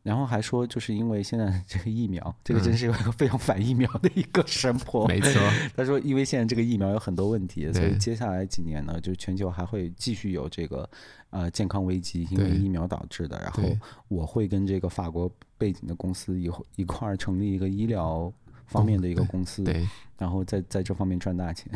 [0.09, 5.07] 然后还说，就是因为现在这个疫苗，这个真是一个非常反疫苗的一个神婆。
[5.07, 5.39] 没错，
[5.77, 10.89] 他说，因为现在这个疫苗有很多问题，所以接下来几年呢，就是全球还会继续有这个
[11.29, 13.39] 呃健康危机，因为疫苗导致的。
[13.39, 13.61] 然后
[14.07, 18.33] 我会跟这个法国背景的公司以后一块儿成立一个医疗。
[18.69, 21.71] 方面的一个公司，对，然后在在这方面赚大钱。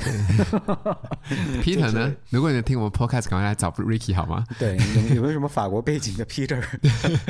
[1.61, 2.15] Peter 呢？
[2.29, 4.45] 如果你听我们 Podcast，赶快来找 Ricky 好吗？
[4.59, 4.77] 对，
[5.09, 6.63] 有有没有什么法国背景的 Peter？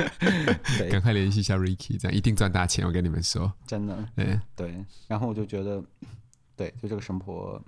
[0.78, 2.86] 对，赶快联系一下 Ricky，这样一定赚大钱。
[2.86, 3.96] 我跟你们说，真的。
[4.14, 5.82] 对对，然后我就觉得，
[6.54, 7.58] 对，就这个神婆，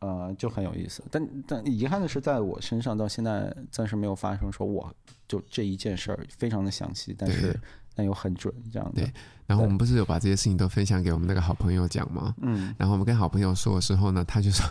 [0.00, 1.02] 呃，就很有意思。
[1.10, 4.94] 但但遗憾的是，在我身上到现在暂时没有发生说，我
[5.26, 7.58] 就这一件事儿非常的详细，但是。
[7.96, 9.00] 但又很准，这样的。
[9.00, 9.12] 对，
[9.46, 12.34] 然后我们不是有把这些事情都分享给我们那个好朋友讲吗？
[12.42, 12.74] 嗯。
[12.78, 14.64] 然后我们跟好朋友说的时候呢，他就说：“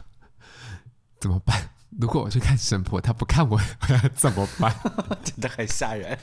[1.19, 1.69] 怎么办？
[1.99, 4.73] 如果我去看神婆，他不看我，我要怎么办？”
[5.23, 6.17] 真的很吓人。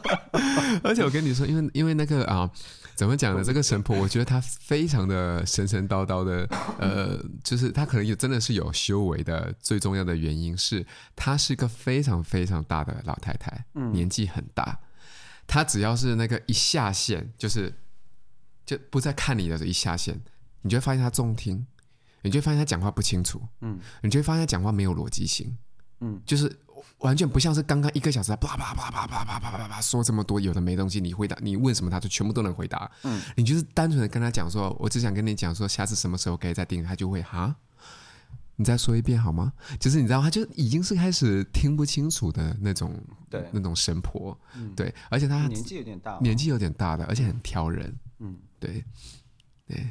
[0.84, 2.48] 而且我跟你说，因为因为那个啊，
[2.94, 3.42] 怎么讲呢？
[3.42, 6.46] 这个神婆，我觉得她非常的神神叨叨的，
[6.78, 9.52] 呃，就是她可能也真的是有修为的。
[9.58, 10.84] 最重要的原因是，
[11.16, 14.78] 她是一个非常非常大的老太太，嗯，年纪很大。
[15.46, 17.72] 他只要是那个一下线，就是
[18.64, 20.20] 就不再看你的一下线，
[20.62, 21.66] 你就会发现他重听，
[22.22, 25.56] 你就会发现他讲话不清楚，嗯，你就会发现他讲话没有逻辑性，
[26.00, 26.54] 嗯，就是
[26.98, 37.54] 完全不像是刚刚一个小时，叭叭叭叭叭叭叭叭叭说这么多有的没东西，你回答你问什么他就全部都能回答，嗯，你就是单纯的跟他讲说，我只想跟你讲说下次什么时候可以再订，他就会哈。
[38.56, 39.52] 你再说一遍好吗？
[39.78, 42.94] 就是你知道，他就已经是开始听不清楚的那种，
[43.30, 48.84] 对，那种神婆，嗯、对，而且他年纪有点大，年纪有点大的，而且很挑人，嗯，对。
[49.68, 49.84] 对，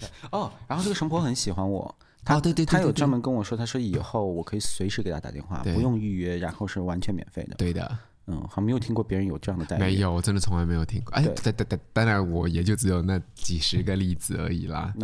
[0.00, 1.94] 对哦，然后这个神婆很喜欢我，
[2.24, 7.54] 他、哦、对，对，对，对，对，他有专门跟我说，他说以后我可以随时给他打电话，不用预约，然后是完全免费的。
[7.56, 7.98] 对的。
[8.26, 9.80] 嗯，好像没有听过别人有这样的待遇。
[9.80, 11.12] 没有，我真的从来没有听过。
[11.14, 14.94] 哎，当当当，当然我也就只有那几十个例子而已啦。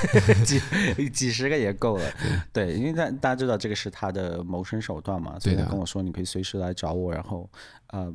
[0.44, 0.58] 几
[0.96, 2.04] 几几十个也够了。
[2.52, 7.50] 对，对，因为大大家知道这个是他的谋生手段嘛，所以他跟我说你可以随时来找我，然后
[7.88, 8.10] 呃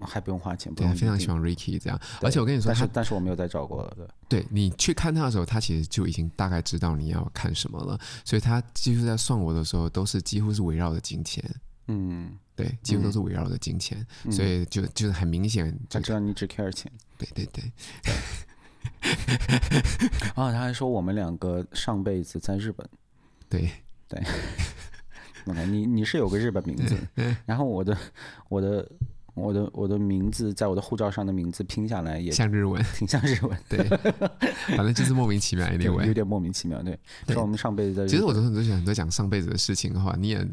[0.00, 0.74] 还不用花钱。
[0.74, 2.00] 对，非常喜欢 Ricky 这样。
[2.22, 3.94] 而且我跟你说，但是但是我没有再找过了。
[3.94, 11.44] 对，对你去看他的时候，他其实就已经大概知道你要看什么了，所以他几乎在算我的时候，都是几乎是围绕着金钱。
[11.88, 12.38] 嗯。
[12.62, 16.90] 对，几乎都是围绕着金钱，嗯、所以就就是很明显，他知道你只 care 钱。
[17.16, 17.64] 对对对。
[20.34, 22.86] 啊，他还说我们两个上辈子在日本。
[23.48, 23.70] 对
[24.08, 24.22] 对。
[25.46, 26.96] OK，你你是有个日本名字，
[27.46, 27.96] 然后我的
[28.48, 28.90] 我的
[29.34, 33.58] 我的我的名字在我的护照上的名字拼下来也像日文，挺像日文。
[33.68, 33.82] 对，
[34.76, 36.82] 反正就是莫名其妙一点，有点莫名其妙。
[36.82, 36.98] 对，
[37.28, 38.08] 说我们上辈子在日本。
[38.08, 40.46] 其实我都很多很多讲上辈子的事情的话，你也。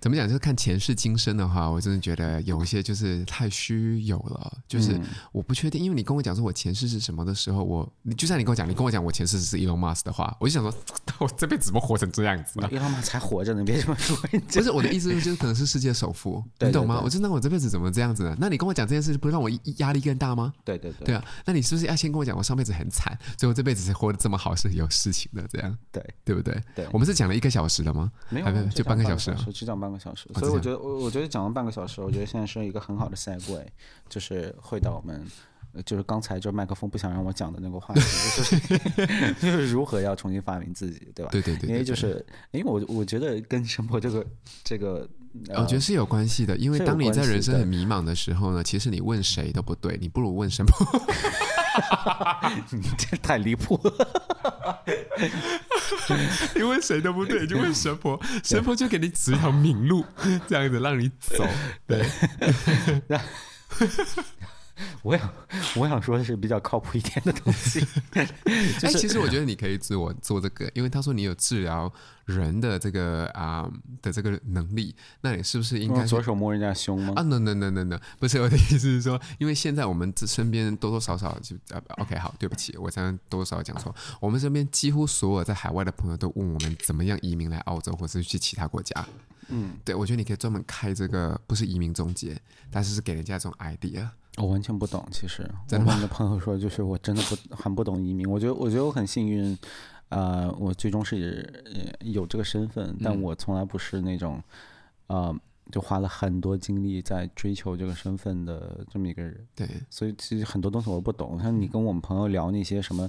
[0.00, 0.26] 怎么讲？
[0.26, 4.58] 就是看前世今生的话，我真的觉得有一些就是太虚有了。
[4.66, 4.98] 就是
[5.32, 10.72] 我不确定，因为你跟我讲说我前世是什么的时候，我你就像你跟我讲，你跟我讲我前世是 Elon Musk 的话，我就想说，
[11.18, 14.16] 我这辈子怎么活成这样子？Elon Musk 才活着呢，别这么说。
[14.16, 17.00] 不是我的意思，就是可能是世界首富，你懂吗？
[17.02, 18.36] 我真的我这辈子怎么这样子呢？
[18.38, 20.52] 那你跟我讲这件事，不是让我压力更大吗？
[20.64, 21.06] 对对对。
[21.06, 25.76] 对啊，那你是不是要先跟我讲我上辈子很惨，所以我这辈子才活得这么好，是有事情的这样？
[25.92, 26.58] 对对不对？
[26.74, 26.88] 对。
[26.92, 28.10] 我们是讲了一个小时了吗？
[28.28, 30.78] 没有，就半个小时，只讲半个小时，所以我觉得。
[30.78, 33.64] 我我觉得讲了半个小时，我觉得现在是一个很好的 segue，
[34.08, 35.26] 就是会到我们，
[35.84, 38.58] 就是刚才就麦克风不想让我讲的那个话题，就是
[39.40, 41.30] 就是如何要重新发明自己，对吧？
[41.30, 41.68] 对对对，对。
[41.70, 44.26] 因为就是，因为我我觉得跟陈博这个
[44.64, 45.08] 这个，
[45.56, 46.56] 我觉得是有关系的。
[46.56, 50.86] 因为当你在人生很迷茫的时候呢，其实你问谁都不对，你不如问神婆。
[52.72, 54.84] 你这太离谱了！
[56.54, 60.04] 你问谁都不对，就问神婆，神婆就给你指一条明路，
[60.48, 61.46] 这样子让你走。
[61.86, 62.04] 对，
[65.02, 65.32] 我想
[65.76, 67.84] 我想说的是比较靠谱一点的东西。
[68.14, 68.26] 哎，
[68.92, 71.92] 其实我觉得你可以自我做这个，因为他说你有治疗。
[72.26, 73.72] 人的这个啊、呃、
[74.02, 77.12] 的这个能力，那你是不是应该左手摸人家胸吗？
[77.16, 89.04] 啊，no no no no no，不是我的意思是说，因为现在我们这身边多多少少就啊，OK 好，对不起，我刚刚多多少少讲错，我们身边几乎所有在海外的朋友都问我们怎么样移民来澳洲，或是去其他国家。
[89.48, 94.08] 嗯，对，我觉得你可以专门开这个，不是移民中介，但是是给人家这种 idea。
[94.36, 98.28] 我完全不懂，其实我的朋友说，就是我真的不很不懂移民。
[98.30, 99.56] 我觉得，我觉得我很幸运。
[100.08, 104.42] 呃，我最终是有这个身份，但我从来不是那种，
[105.06, 105.32] 呃，
[105.70, 109.46] 就花了很多精力在追求这个身份的这么一个人。
[109.54, 111.40] 对，所以其实很多东西我不懂。
[111.40, 113.08] 像你跟我们朋友聊那些什么，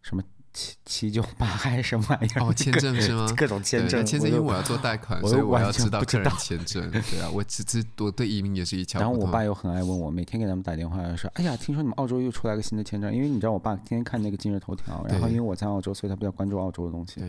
[0.00, 0.22] 什么。
[0.52, 2.42] 七七九八还是什么玩意儿？
[2.42, 3.26] 哦，签证是吗？
[3.36, 6.90] 各种签证，签证因为我要做贷款，所以我要知道个人签证。
[6.90, 9.00] 对啊，我只只我对移民也是一窍不通。
[9.00, 17.22] 然后我爸又很爱问我，每天给他们打电话说：“哎呀，听说你们澳洲又出来个新的签证。”因为你知道，我爸天天看那个今日头条，然后因为我在澳洲，所以他比较关注澳洲的东西。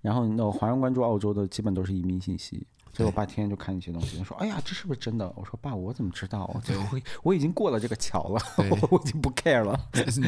[0.00, 2.64] 然后那华人关注澳洲的基本都是移民信息。
[2.92, 6.44] 所以我爸天天就看一些东西，他说：“哎呀，这是不是真的？”我说：“爸，我怎么知道？
[6.46, 8.42] 我我已经过了这个桥了，
[8.90, 9.78] 我已经不 care 了。”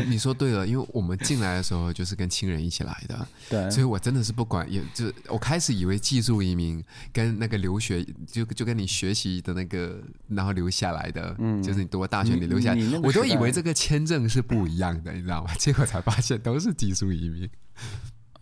[0.06, 6.82] 你说对了，因为我们进来的时候就是跟亲人一起来的，对，所以我真的是不管，也就我开始以为技术移民
[7.12, 15.54] 跟那个留学，就就跟你学习的那个，然后留下来的，嗯，就是你读大学你留下来，我都以为这个签证是不一样的，你知道吗？
[15.54, 17.48] 结果才发现都是技术移民。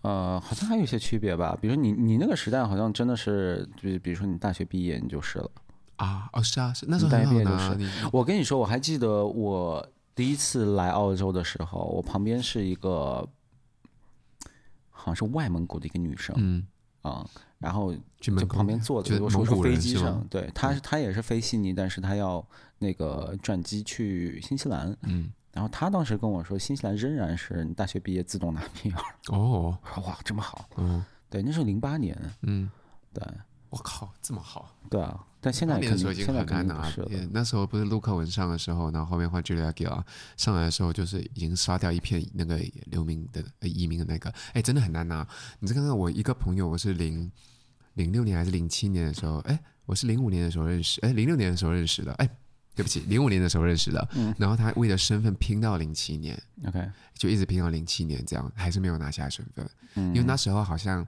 [0.02, 5.50] 呃，好像还有一些区别吧，比如说你你那个时代好像真的是，就比如说你大学毕业你就是了。
[5.96, 8.08] 啊，哦是啊，是那时候大学毕业就是。
[8.12, 9.84] 我跟你说，我还记得我
[10.14, 13.28] 第一次来澳洲的时候，我旁边是一个
[14.90, 16.66] 好像是外蒙古的一个女生，嗯。
[17.02, 22.44] 啊、嗯，然后就旁边坐的，我说是飞机上，对，她她也是飞悉尼，但是她要
[22.78, 25.30] 那个转机去新西兰，嗯。
[25.52, 28.94] 然后他当时跟我说，新西兰仍然是你大学毕业自动拿 PR。
[29.28, 29.76] 哦，
[30.06, 30.68] 哇，这么好。
[30.76, 32.16] 嗯，对，那是零八年。
[32.42, 32.70] 嗯，
[33.12, 33.22] 对。
[33.70, 34.74] 我靠，这么好。
[34.88, 36.90] 对啊，但现在那时候已经很难拿。
[37.30, 40.04] 那时候不是陆克文上的时候，然后后面换 Julia Gillard
[40.38, 45.28] 上来的时候，就是已经刷掉一片那个流民的移民的那个，哎，真的很难拿。
[45.60, 47.30] 你再看看我一个朋友，我是零
[47.92, 52.28] 零六年还是零七年的时候，哎，我是零五年的时候认识，哎，零六年的时候认识的，哎。
[52.78, 59.68] 对不起，零五年的时候认识的，嗯、然后他为了身份拼到零七年，OK，就一直拼到零七年，这样还是没有拿下身份。
[59.94, 61.04] 嗯、因为那时候好像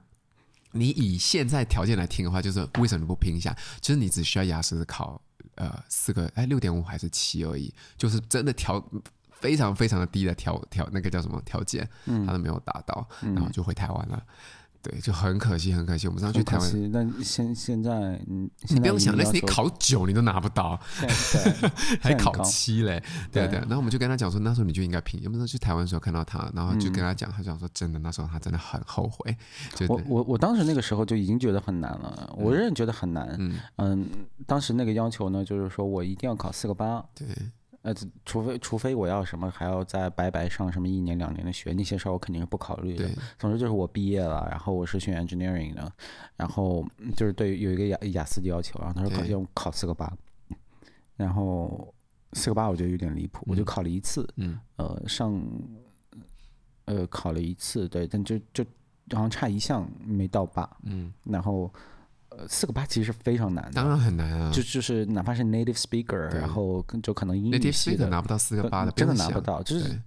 [0.73, 3.55] 你以现在条件来听的话，就是为什么不拼一下？
[3.79, 5.21] 就是你只需要雅思考
[5.55, 8.85] 呃四个哎六点五还是七而已，就是真的条
[9.31, 14.21] 非常非常的低的条条那个叫什么条件，他都没有达到，然后就回台湾了。
[14.81, 16.91] 对，就很可惜，很可惜，我们上去台湾。
[16.91, 20.79] 那现现在，你不用想，那是你考九你都拿不到
[22.01, 23.01] 还考七嘞。
[23.31, 23.59] 对对。
[23.59, 25.21] 然后我们就跟他讲说，那时候你就应该拼。
[25.25, 29.37] 我们说去台湾的时候看到他，然后就跟他讲，他讲说真的，那时候他真的很后悔。
[29.87, 33.35] 我我我当时那个时候就已经觉得很难了，我仍然觉得很难。
[33.37, 34.09] 嗯嗯，
[34.47, 37.03] 当时那个要求呢，就是说我一定要考四个八。
[37.13, 37.27] 对。
[37.83, 37.93] 呃，
[38.25, 43.09] 除非除非我要什么，还要再白白上什么一年两年的学，那些事儿我肯定是不考虑的。
[43.39, 45.91] 总之就是我毕业了，然后我是学 engineering 的，
[46.35, 50.11] 然后就是对有一个雅雅思的要求，然后他说要考四个八，
[51.15, 51.93] 然后
[52.33, 55.41] 四个八我觉得有点离谱，我就考了一次，嗯，呃上，
[56.85, 58.63] 呃考了一次，对，但就就
[59.11, 61.73] 好像差一项没到八，嗯，然后。
[62.37, 64.49] 呃，四个八其实是非常难的，当然很难啊。
[64.53, 69.61] 就就是哪怕是 native speaker，然后就可能英语系的拿不到四个八的，真的拿不到。
[69.63, 70.01] 就是，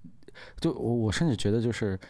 [0.59, 2.01] 就我我甚至觉得，就是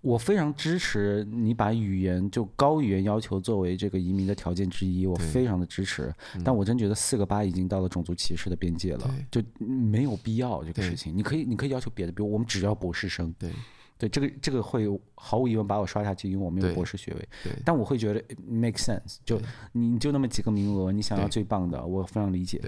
[0.00, 6.10] 我非常支持你把语言就高语言要求作为这个移民的条件之一，我非常的支持。
[6.42, 11.14] 但我真觉得四个八已经到了种族歧视的边界了，就没有必要这个事情。
[11.14, 13.34] 你可以你可以要求别的，比如我们只要博士生。
[13.38, 13.52] 对。
[13.98, 17.28] 对，这个这个会毫无疑问把我刷下去，因为我没有博士学位。
[17.64, 19.40] 但我会觉得 make sense，就
[19.72, 22.60] 你就那么几个名额，你想要最棒的，我非常理解。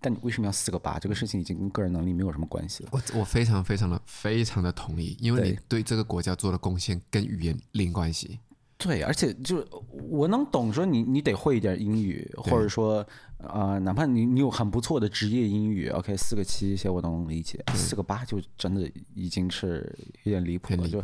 [0.00, 0.98] 但你为什么要四个八？
[0.98, 2.90] 这个事情已经跟个人能力没有什么关系了。
[2.92, 8.38] 我我非常非常的非常的同意，因为你对这个国家做的贡献跟语言零关系。
[8.78, 9.66] 对，而且就
[10.08, 13.00] 我能懂说你你得会一点英语，或者说
[13.38, 20.88] 啊、呃，哪怕你你有很不错的职业英语，OK，四个七这些我都能理解，四个八就真的已经是有点离谱了。
[20.88, 21.02] 就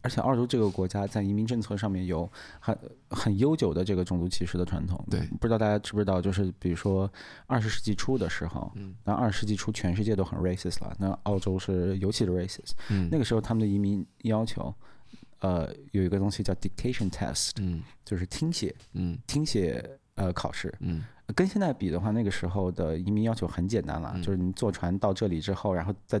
[0.00, 2.26] 而且澳洲这个国家在移民政策上面有
[2.58, 2.78] 很
[3.10, 5.02] 很悠久的这个种族歧视的传统。
[5.10, 7.10] 对，不知道大家知不知道，就是比如说
[7.46, 12.72] 二十世纪初的时候，嗯，那二十世纪初全世界都很 racist 了，那澳洲是尤其的 racist。
[12.88, 14.74] 嗯，那个时候他们的移民要求。
[15.44, 19.84] 呃，有一个东西叫 dictation test，嗯，就是听写，嗯，听写
[20.14, 26.18] 呃考试，嗯，跟现在比的话，那个时候的移民要求很简单了，嗯、就是你坐船到这里之后，然后在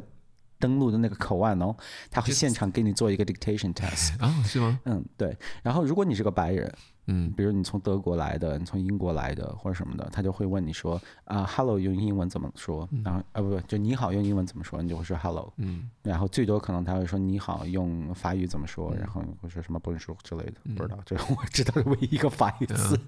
[0.58, 1.74] 登陆的那个口岸哦，
[2.10, 4.78] 他会现场给你做一个 dictation test， 啊、哦，是吗？
[4.84, 6.70] 嗯，对，然后如果你是个白人。
[7.06, 12.88] 嗯，比如你从德国来的，你从英国来的或者什么的，他就会问你说啊，hello 用英文怎么说？
[13.04, 14.80] 然后啊不不，就你好用英文怎么说？
[14.82, 15.52] 你就会说 hello。
[15.58, 18.94] 嗯，然后最多可能他会说你好用法语怎么说？
[18.96, 22.98] 然后会说什么 bonjour 之类的，不知道，这是我知道的唯一一个法语词。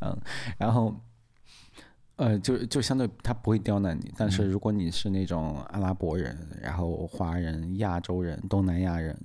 [0.00, 0.16] 嗯，
[0.58, 0.94] 然后
[2.16, 9.16] 呃，就就相对他不会刁难你，但是如果你是那种阿拉伯人，然后华人、亚洲人、东南亚人。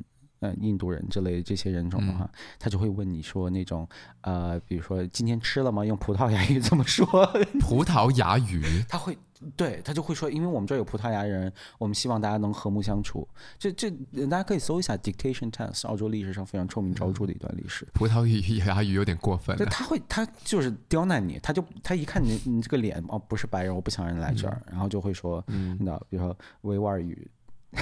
[0.60, 2.30] 印度人之类的这些人种的话，
[2.60, 3.88] 他就会问你说那种，
[4.22, 5.86] 呃，比如说今天吃了吗？
[5.86, 7.06] 用葡萄牙语 怎么说？
[7.60, 8.64] 葡萄牙语？
[8.88, 9.18] 他会，
[9.56, 13.28] 对，他就会说，因为我们这儿有葡萄牙人，我们希望大家能和睦相处。
[13.58, 13.89] 这这，
[14.30, 17.88] 大家可以搜一下 dictation test，澳洲历史上非常臭名昭著的一段历史。
[17.93, 18.26] 葡萄
[18.66, 19.56] 牙语 有点过分。
[19.58, 27.28] 对，他会，他就是刁难你，他就他一看你你这个脸哦，不是白人，我不想让你来这儿，然后就会说，嗯，那比如说维吾尔语。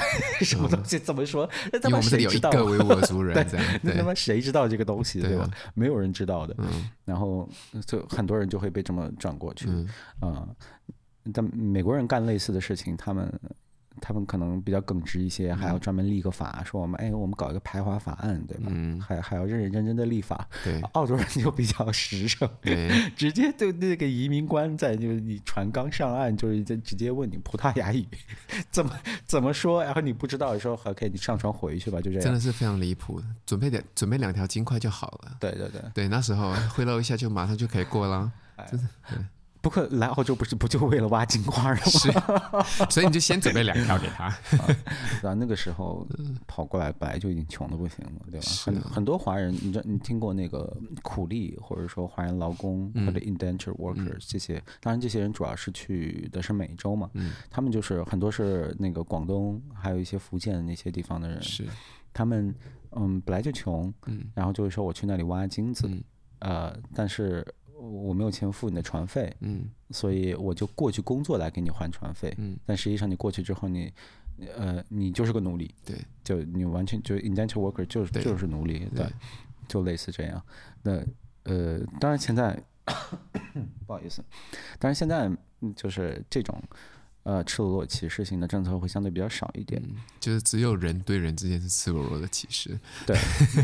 [0.41, 1.49] 什么东西怎么说？
[1.71, 2.51] 那他妈谁知道？
[2.51, 5.49] 因为我们这里有一个维吾尔族人， 对，那他妈谁知道这个东西，对吧？
[5.73, 6.55] 没有人知道的。
[7.05, 7.47] 然后
[7.85, 9.67] 就很多人就会被这么转过去。
[10.21, 10.55] 嗯，
[11.33, 13.31] 但美国人干类似的事情，他们。
[14.01, 18.65] 他们可能比较耿直一些，还要专门立个法，嗯、说我们哎，我们搞一个排华法案，对吧？
[18.67, 20.47] 嗯、还还要认认真真的立法。
[20.63, 28.05] 对， 澳洲人就比较实诚， 对， 直接就那个移民官在就是你船刚上岸，就是在直接问你葡萄牙语
[28.71, 28.91] 怎么
[29.25, 32.21] 怎么说，然后你不知道的时候，OK，你上船回去吧，就这样。
[32.21, 35.37] 真的是非常离谱，准备点准备两条金块就好了。
[35.39, 38.31] 对对对，对，那时候贿赂一下就马上就可以过了，
[38.69, 38.87] 真的。
[39.63, 41.79] 对不过来澳洲不是不就为了挖金块吗？
[41.85, 42.11] 是，
[42.89, 44.25] 所以你就先准备两条给他。
[45.23, 46.05] 啊，那个时候
[46.45, 48.45] 跑过来本来就已经穷的不行了，对吧？
[48.65, 57.09] 很很多华人，你知道你听过那个苦力，或者说华人劳工或者 indentured workers 这些，当然这些人主要是去的是美洲嘛，
[57.49, 61.65] 他们就是很多是那个广东，还有一些福建那些地方的人，是，
[62.11, 62.53] 他们
[62.91, 63.93] 嗯本来就穷，
[64.35, 65.89] 然后就会说我去那里挖金子，
[66.39, 67.47] 呃，但是。
[67.89, 73.91] 我没有钱付你的船费，嗯，所以我就过去工作来给你还船费，嗯，但实际上你过去之后你，
[74.55, 79.05] 呃，你就是个奴隶，对，就你完全就 indentured worker 就是就是奴隶，对，
[79.67, 80.41] 就类似这样。
[80.81, 81.03] 那
[81.43, 82.57] 呃，当然现在
[83.85, 84.23] 不好意思，
[84.79, 85.29] 但是现在
[85.75, 86.61] 就是这种
[87.23, 92.77] 呃，赤裸裸歧视性的政策会相对比较少一点，嗯、就是只有人对人之间是赤裸裸的歧视。
[93.05, 93.17] 对，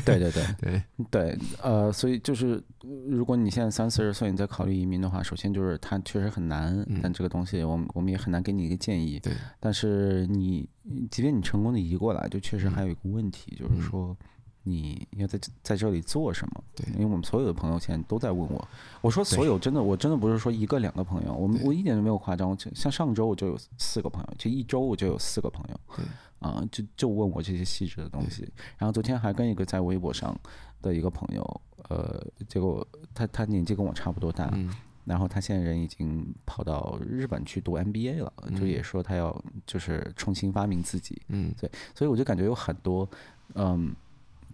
[0.05, 2.63] 对对对 对对，呃，所以就是
[3.09, 9.19] 如果你现在三四十岁，你在考虑移民的话，首先就是它确实很难，嗯、但这个东西我们我们也很难给你一个建议。
[9.19, 10.67] 对，但是你
[11.11, 14.15] 即便你成功的移过来，就确实还有一个问题，嗯、就是说。
[14.63, 16.63] 你要在在这里做什么？
[16.75, 18.67] 对，因为我们所有的朋友现在都在问我。
[19.01, 22.55] 我说所有真的，我真的不是说一个两个朋友，我们我一点都没有夸张。
[22.75, 26.03] 像上周我就有四个朋友，就一周我就有四个朋友，
[26.39, 28.47] 啊、呃，就就问我这些细致的东西。
[28.77, 30.37] 然后昨天还跟一个在微博上
[30.81, 34.69] 的一个朋友，呃，结果他他年纪跟我差不多大，嗯、
[35.05, 41.21] 然后他现在人已经跑到日本去读 MBA 了，嗯、就也说他要就是重新发明自己。
[41.29, 43.09] 嗯，对，所以我就感觉有很多，
[43.55, 43.95] 嗯。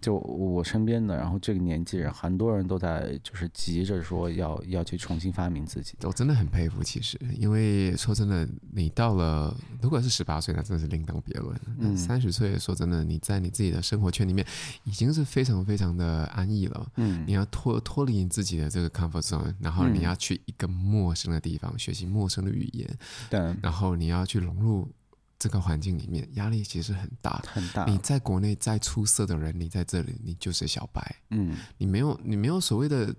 [0.06, 5.96] 就我身边的，然后这个年纪人，很多人都在就是急着说要要去重新发明自己。
[6.04, 11.60] 我真的很佩服，其实，因为说真的，你到了如果是十八岁，那真的是另当别论。
[11.80, 14.46] 嗯，三十岁，说真的，你在你自己的生活圈里面
[14.84, 16.88] 已经是非常非常的安逸了。
[16.98, 22.88] 嗯，你要脱脱离你自己的这个 comfort zone，然后你要去一个陌生的地方、嗯、学习陌生的语言。
[23.32, 24.88] 对，然后你要去融入。
[25.38, 27.86] 这个环境里面压力其实很大，很大。
[27.86, 31.16] 你在国内再出色的人，你在这里你就是小白。
[31.30, 33.14] 嗯，你没有你没有所谓的，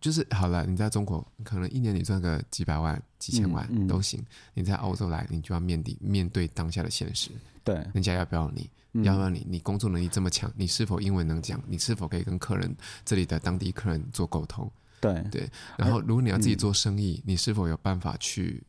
[0.00, 0.66] 就是好了。
[0.66, 4.22] 你在中国可能一年你赚个几百万、几千万都行。
[4.52, 7.30] 你在澳洲来，你就要面对面对当下的现实。
[7.64, 8.70] 对，人家要不要你？
[8.92, 9.44] 嗯、要不要你？
[9.48, 11.60] 你工作能力这么强，你是否英文能讲？
[11.66, 14.70] 你是否可以跟客人这里的当地客人做沟通？
[15.00, 15.50] 对对。
[15.78, 18.62] 然后，如果你要自己做生意，嗯、你是否有办法去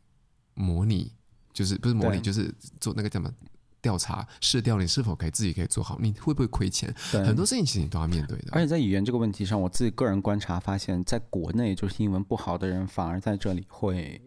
[0.54, 1.12] 模拟？
[1.56, 3.32] 就是不是模拟，就是做那个叫什么
[3.80, 5.98] 调查试调，你是否可以自己可以做好？
[5.98, 6.94] 你会不会亏钱？
[7.10, 8.48] 很多事情其实你都要面对的。
[8.52, 14.20] 而且在语言这个问题上，我自己个人观察发现，在国内就是英文不好的人，反而在这里会。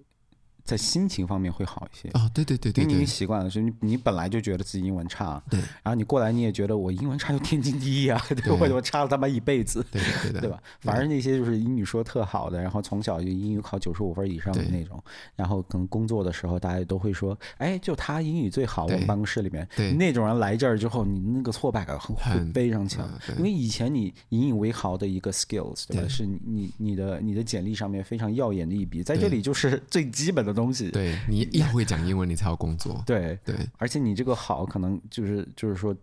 [0.70, 2.10] 在心情方面会好一些。
[2.14, 10.50] 哦，对对对对，因为你习惯了，所以你你本来就觉得自己英文差，对，然后你过来你也觉得我英文差就天经地义啊， 对，我我差了他妈一辈子，对对对，对。
[10.50, 10.62] 吧？
[10.82, 15.02] 反而那些就是英语说特好的，然后从小就英语考九十五分以上的那种，
[15.36, 22.16] 然后可能工作的时候大家都会说，哎，就他英语最好，我们办公室里面，对，那种人来这儿之后，你那个挫败感会
[22.54, 26.08] 非常强，因为以前你引以为豪的一个 skills，对吧？
[26.08, 31.48] 是你你的你的简历上面非常耀眼的一笔，在这里就是最基本的东西，对你。
[31.52, 33.02] 你要会讲英文，你才有工作。
[33.06, 35.96] 对对，而且你这个好，可能就是就是说，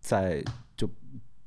[0.00, 0.44] 在
[0.76, 0.88] 就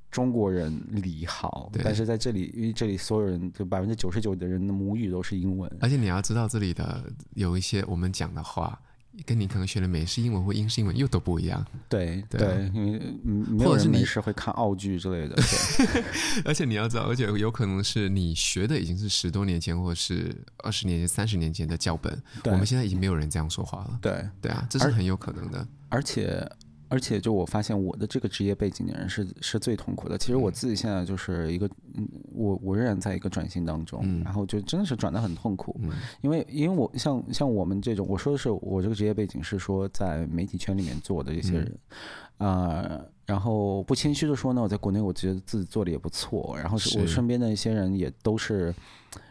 [0.09, 5.71] 中国人里好，但是在这里，因为这里所有人就百分之九十九的人的母语都是英文。
[5.79, 7.03] 而且你要知道，这里的
[7.35, 8.81] 有一些我们讲的话。
[9.25, 11.65] 跟你可能学的美式英文或英式英文又都不一样。
[11.89, 15.35] 对对，因为没有人没事会看澳剧之类的。
[16.45, 23.99] 而且你要知道，而且有可能是你学的已经是十多年前或是二十年前、三十年前的教本，我们现在已经没有人这样说话了。
[24.01, 25.67] 对对啊，这是很有可能的。
[25.89, 26.47] 而且。
[26.89, 30.17] 而且，就我发现，我的这个职业背景的人是是最痛苦的。
[30.17, 35.77] 其实我自己现在就是一个，嗯，我我仍然在一个转型当中，嗯、然后就真的是转的很痛苦。
[35.83, 41.79] 嗯、因为因为我像像我们这种，我说的是我这个职业背景是说在媒体圈里面做的这些人，
[42.37, 48.73] 啊、嗯呃，然后不谦虚的说呢，我在国内我觉得自己做的也不错，然后是我身边的一些人也都是。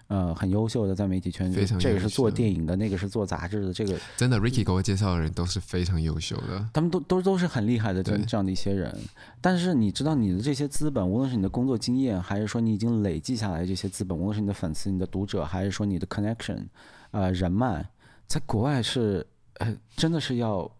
[0.09, 8.97] 呃，很优秀的在媒体圈，非常这个是做电影的，那个是做杂志的，这个真的，Ricky 给我介绍的人都是非常优秀的，他们都都都是很厉害的这这样的一些人。
[9.41, 16.67] 但是你知道，你的这些资本，无论是你的工作经验，还是说你已经累积下来这些资本，无论是你的粉丝、你的读者，还是说你的 connection，
[17.11, 17.85] 呃，人脉，
[18.27, 20.71] 在国外是呃，真的是要。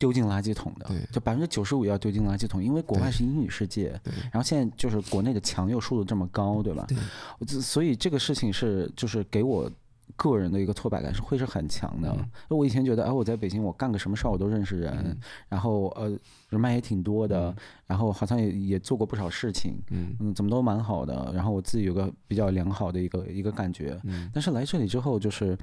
[0.00, 0.96] 丢进垃圾桶的，对。
[1.12, 4.12] 就百分之九十五要丢进垃圾桶，因为国外是英语世界，对。
[4.32, 6.86] 然后现在就是国内的墙又筑得这么高，对吧？
[6.88, 9.70] 对，所以这个事情是就是给我
[10.16, 12.10] 个人的一个挫败感是会是很强的。
[12.18, 15.16] 嗯、我以前觉得，哎，我在北京，我干个什么事儿我都认识人，嗯、
[15.50, 16.08] 然后呃
[16.48, 17.56] 人脉也挺多的，嗯、
[17.88, 20.16] 然后好像也也做过不少事情，嗯。
[20.20, 25.58] 嗯，怎么都蛮好的，然后我自己有个比较良好的一个一个感觉，嗯，但是来这里之后就是。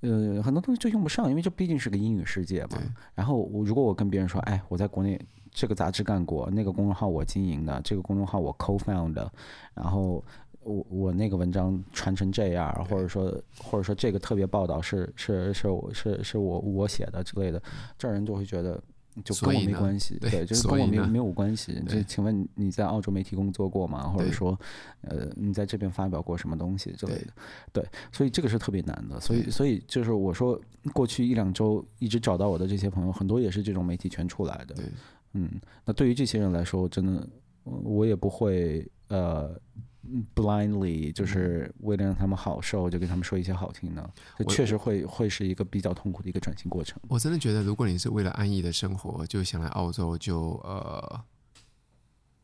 [0.00, 2.78] 呃，很多东西就用不上，因为这毕竟是个英语世界嘛。
[3.14, 5.20] 然后我如果我跟别人说，哎，我在国内
[5.50, 9.32] 这个杂志干过，那个公众号我经营的，这个公众号我 co-found 的，
[9.74, 10.24] 然后
[10.62, 13.30] 我我那个文章传成这样，或者说
[13.60, 17.62] 或者说这个特别报道是是是我是是我我写的之类的，
[17.98, 18.80] 这人就会觉得。
[19.24, 21.80] 就跟我没关系，对，就是跟我没有没有关系。
[21.88, 24.08] 就请问你在澳洲媒体工作过吗？
[24.08, 24.58] 或者说，
[25.02, 27.32] 呃，你在这边发表过什么东西之类的？
[27.72, 29.20] 对，所以这个是特别难的。
[29.20, 30.60] 所以，所以就是我说，
[30.92, 34.74] 过去一两周一直找到我的这些朋友，很多也是这种媒体圈出来的。
[35.32, 37.28] 嗯，那对于这些人来说，真的，
[37.64, 39.54] 我也不会呃
[40.34, 47.00] blindly，就是为了让他们好受，就跟他们说一些好听的，这确实会会是一个比较痛苦的一个转型过程。
[47.08, 51.20] 我真的觉得，如果你是为了安逸的生活，就想来澳洲就，就呃，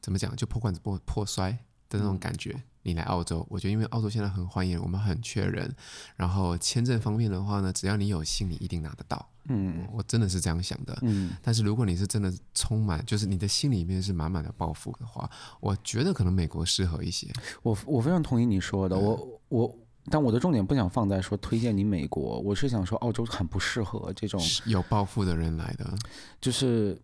[0.00, 1.50] 怎么讲，就破罐子破破摔
[1.88, 2.52] 的那种感觉。
[2.52, 5.74] 嗯你来澳洲，我觉得因为澳洲现在很欢迎，我们很缺人。
[6.16, 9.26] 然后签证方面的话呢，只要你有心，你一定拿得到。
[9.48, 10.96] 嗯，我真的是这样想的。
[11.02, 15.28] 嗯，但是如果你是真的充满，就是你的心里面是满满的抱负的话，
[15.60, 17.26] 我觉得可能美国适合一些。
[17.62, 18.98] 我我非常同意你说的。
[18.98, 19.78] 我我，
[20.10, 25.94] 但我的重点不想放在说推荐你美国，我是想说澳洲很不适合这种有抱负的人来的。
[26.40, 27.00] 就是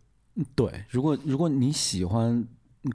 [0.55, 2.47] 对，如果如果你喜欢。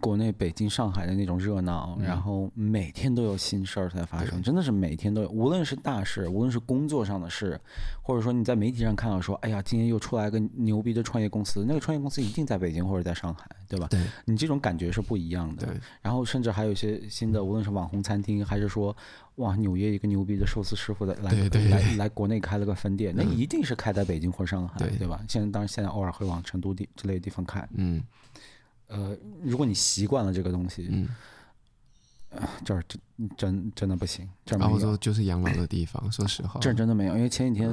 [0.02, 5.30] 国内北京、上海的那种热闹，然后每天都有新事儿在发生，真的是每天都有。
[5.30, 7.60] 无论是大事，无论是工作上的事，
[8.02, 13.88] 或者说你在媒体上看到说，哎呀，今天又出来个牛逼的创业公司，那个创业公司一定在北京或者在上海，对吧？
[13.92, 15.68] 对，你这种感觉是不一样的。
[16.02, 18.96] 然后甚至还有一些新的，无论是网红餐厅，还是说，
[19.36, 21.32] 哇，纽约一个牛逼的寿司师傅的来
[21.70, 25.24] 来来国内开了个分店，那一定是开在北京或者上海，对吧？
[25.30, 28.02] 现在当然现在偶尔会往成都地之类的地方开，嗯。
[28.88, 31.10] 呃，如果你习惯了这个东西，嗯，
[32.30, 34.30] 呃、这儿真真真的不行。
[34.46, 37.16] 这儿澳洲就是养老的地方，说实话，这儿真的没有。
[37.16, 37.70] 因为前几天，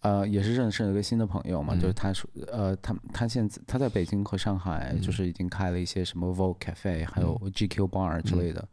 [0.00, 8.66] 嗯、呃，也是认识了一个新的朋友嘛，嗯、就是他说，呃，他他现在他在北京和上海，就是已经开了一些什么 Vogue Cafe，、嗯、还有 GQ Bar 之类的。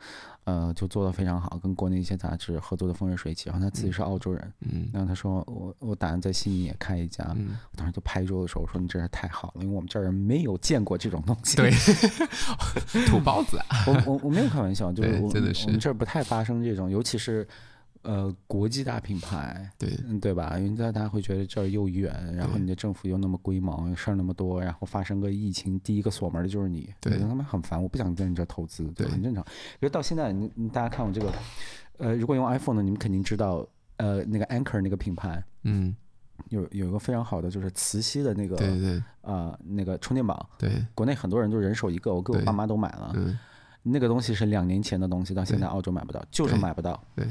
[0.46, 3.50] 嗯呃，就做的非常好，跟国内一些杂志合作的风生水起。
[3.50, 11.72] 然后他自己是澳洲人，嗯，然后他说我我打算在悉尼也开一家，嗯，我当时就拍桌的时候我说你真是太好了，因为我们这儿人没有见过这种东西，对，
[13.08, 17.48] 土包子，我我我没有开玩笑，就是我，真的是我们这儿不太发生这种，尤其是。
[18.06, 20.60] 呃，国际大品牌，对，嗯，对吧？
[20.60, 29.44] 因为大家会觉得这儿又远，然后你的政府又那么龟毛，事儿那么多，然后发生个疫情，第一个锁门的就是你，对，他们很烦，我不想在你这投资，对，很正常。
[29.44, 31.34] 比如到现在，你你大家看我这个，
[31.98, 35.96] 呃，如果用 iPhone 呢，你们肯定知道，呃，那个 Anchor 那个品牌，嗯，
[36.50, 43.36] 有有一个非常好的就是磁吸的那个，对对，啊，那个充电宝，对，国内很多人都人手一个，我给我爸妈都买了，嗯，
[43.82, 47.26] 那个东西是两年前的东西，到现在澳洲买不到，就是买不到，对。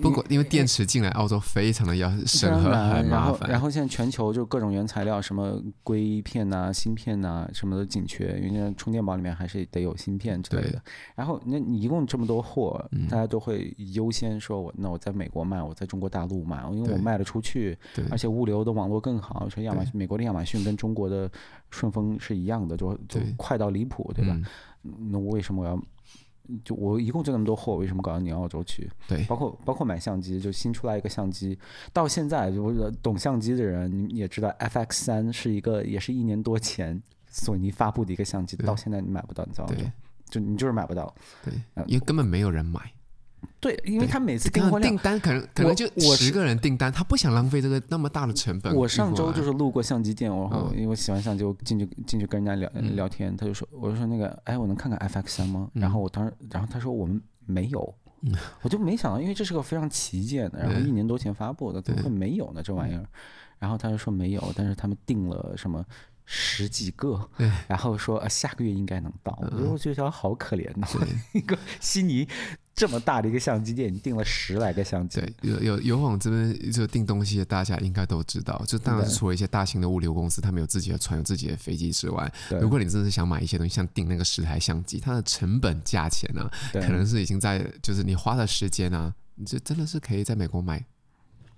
[0.00, 3.48] 不过，因为电池进来澳洲非常的要审核，很麻烦。
[3.48, 10.82] 然后现在全球就各种原材料，什么硅片呐、芯片呐，什么都紧缺，因为那充电宝里面还是得有芯片之类的。
[11.14, 17.76] 然后那你一共这么多货，大家都会优先说我那我在美国卖，我在中国大陆卖，因为我卖得出去，
[18.10, 19.48] 而且物流的网络更好。
[19.48, 21.30] 说亚马逊，美国的亚马逊跟中国的
[21.70, 24.40] 顺丰是一样的，就就快到离谱，对吧？
[25.10, 25.80] 那为什么我要？
[26.64, 28.90] 就我一共就那么多货，为什么搞到你澳洲去？
[29.08, 31.58] 对，包括包括买相机，就新出来一个相机，
[31.92, 39.74] 到现在就懂相机的人，你也知道，FX 三是一个也是一年多前索尼发布的一个相机，到现在你买不到，你知道吗？
[40.30, 41.14] 就你就是买不到，
[41.44, 41.52] 对，
[41.86, 42.80] 因为根本没有人买。
[43.60, 48.74] 对，因为他每次订订单可能可能就十个人订单，他不想浪费这个那么大的成本。
[48.74, 55.68] 我上周就是路过相机店，然后因为我喜欢相机，我进去进去跟人家聊聊天，他就说，我就说那个，哎，我能看看 FX 三吗？
[55.72, 57.94] 然后我当时，然后他说我们没有，
[58.62, 62.62] 我就没想到，因为这是个非常旗舰的，然后一年多前发布的，怎么会没有呢？
[62.62, 63.04] 这玩意儿，
[63.58, 65.84] 然后他就说没有，但是他们订了什么
[66.24, 67.28] 十几个，
[67.68, 69.38] 然后说下个月应该能到。
[69.42, 70.86] 我觉得我觉得好可怜呐，
[71.32, 72.26] 一个悉尼。
[72.76, 75.20] 这么大的一个相机店，你订了十来个相机。
[75.20, 78.60] 对，有有有往这边就订东西的，大家应该都知道。
[78.66, 90.84] 就当然是除了一些大型的物流公司，他们有自己的船、有自己的飞机之外，如果你真的是想买一些东西，像订那个十台相机，它的成本价钱呢、啊，可能是已经在就是你花的时间啊，你这真的是可以在美国买，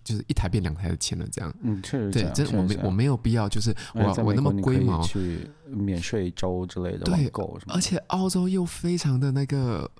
[0.06, 1.26] 就是一台变两台的钱了。
[1.30, 7.30] 这样，嗯，确实，对，真我没我没有必要，就是我我那么龟毛去免税州之类的对，
[7.66, 9.90] 而且澳洲又非常的那个。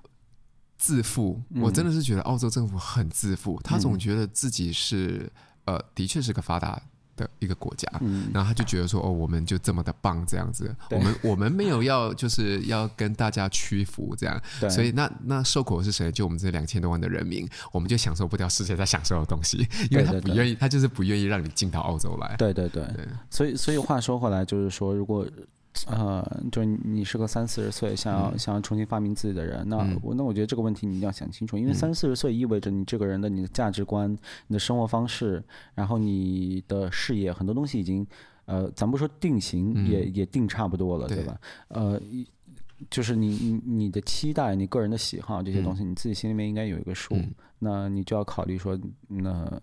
[0.79, 5.27] 自负，我真的是觉得澳洲政府很自负，嗯、他总觉得自己是
[5.65, 6.79] 呃，的确是个发达
[7.17, 14.69] 的一个国家，嗯、然后他就觉得说，哦，我们就这么的棒这样子，我们 我们没有要就是要跟大家屈服这样，对。
[14.69, 16.09] 所以那那受苦的是谁？
[16.09, 22.35] 就我们这两千多万的人民，我们就享受不掉世界在享受的东西，因为他不愿意，他就是不愿意让你进到澳洲来。
[22.37, 23.05] 对对对，对。
[23.29, 25.27] 所以所以话说回来，就是说如果。
[25.85, 34.11] 呃，就是你是个三四十岁想要、嗯、想要重新发明自己的人，那我、嗯、那我觉得这个问题你一定要想清楚，因为三四十岁意味着你这个人的你的价值观、
[34.47, 35.43] 你的生活方式，
[35.75, 38.05] 然后你的事业很多东西已经，
[38.45, 41.39] 呃，咱不说定型，也也定差不多了，嗯、对吧？
[41.69, 42.01] 对呃，
[42.89, 49.61] 就是你你你的期待、你个人的喜好这些东西，你自己心里面应该有一个数，嗯、那你就要考虑说，那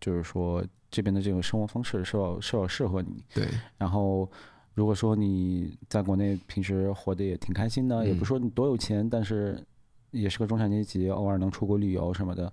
[0.00, 4.30] 就是说这边的这种生活方式是否是否适合你，对，然后。
[4.74, 9.62] 如果说你在国内平时活得也挺开心的，嗯、也不说你多有钱，但是
[10.10, 12.52] 也是个中产阶级，偶尔能出国旅游什么的。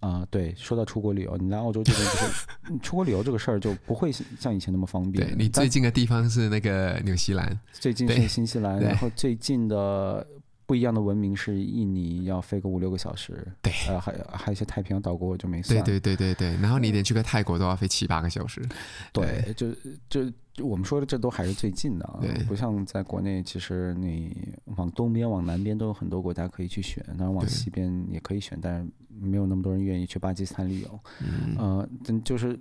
[0.00, 5.26] 啊、呃，对，说到出国旅游，你来澳洲这边就是 出国旅游这个事儿就不会像以前那么方便。
[5.26, 10.24] 对，你最近的地方是那个纽西兰，最近是新西兰，然后最近的
[10.68, 13.44] 不一样的文明是印尼，要飞个五六个小时。
[13.62, 15.82] 对，呃，还还有一些太平洋岛国我就没算。
[15.82, 18.62] 对对对对对，然后你连去个泰国都要飞七八个小时。
[19.12, 19.72] 对，就
[20.08, 20.30] 就。
[20.60, 31.00] 我们说的这都还是最近的啊，不像在国内，其实你往东边、往南边都有很多国家可以去选，当然往西边也可以选，但是没有那么多人愿意去巴基斯坦旅游。
[31.20, 31.88] 嗯，呃，
[32.24, 32.58] 就是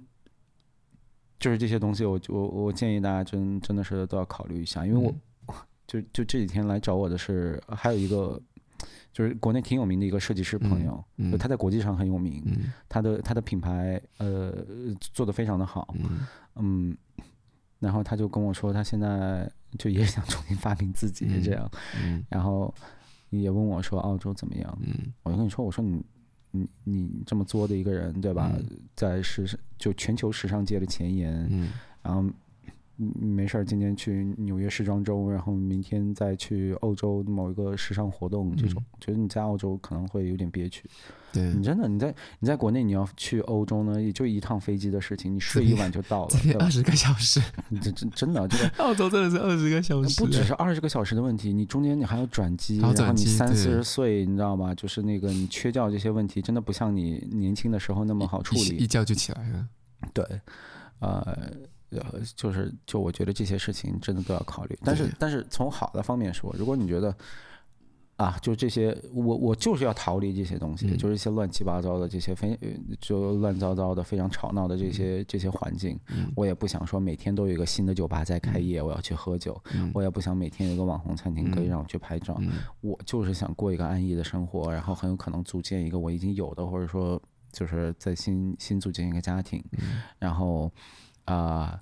[1.40, 5.12] 就是这些东西我，我我我建议大家真真的是都要考虑一下，因为我
[5.88, 8.40] 就就这几天来找我的是还有一个，
[9.12, 12.44] 就是国内挺有名的一个设计师朋友，嗯，他在国际上很有名，
[12.88, 14.54] 他的他的品牌呃
[15.00, 15.96] 做的非常的好，
[16.56, 16.96] 嗯。
[17.80, 21.70] 然后他就跟我说，他现在就也想重新发明自己这样，
[22.28, 22.74] 然后
[23.30, 24.80] 也问我说澳洲怎么样？
[24.82, 26.04] 嗯、我就跟你说，我说你
[26.50, 28.52] 你你这么作的一个人，对吧？
[28.58, 31.72] 嗯、在时尚就全球时尚界的前沿，嗯、
[32.02, 32.28] 然后
[32.98, 40.90] 没事儿今天去纽约时装周，然后明天再去欧洲某一个时尚活动，这种、嗯、觉得你在澳洲可能会有点憋屈。
[41.34, 46.66] 对你真的你在你在国内你要去欧洲呢，也就一趟飞机的事情，你睡一晚就到了，对吧？
[46.66, 47.40] 二十个小时，
[47.70, 54.74] 你这真真的这个 澳洲真的是二十个小时，不只是二十个小时的问题，你中间你还要转机，然后你三四十岁，你知道吗？
[54.74, 59.68] 就是那个你缺觉这些问题，真的不像你年轻的时候那么好处理，一觉就起来了。
[60.14, 60.26] 对，
[61.00, 61.52] 呃，
[62.36, 67.16] 就是就我觉得这些事情真的都要考虑，但是但是从好的方面说，如果你觉得。
[68.18, 72.60] 啊，就这些，我我就是要逃离这些东西，嗯、就是一些乱七八糟的这些非
[73.00, 87.22] 就乱糟糟的非常吵闹的这些、嗯、这些环境，嗯、我也不想说每天都有一个新的酒吧在开业，嗯、我要去喝酒，嗯、我也不想每天有一个网红餐厅可以让我去拍照，嗯、我就是想过一个安逸的生活，然后很有可能组建一个我已经有的，或者说
[87.52, 90.72] 就是在新新组建一个家庭，嗯、然后
[91.28, 91.80] 啊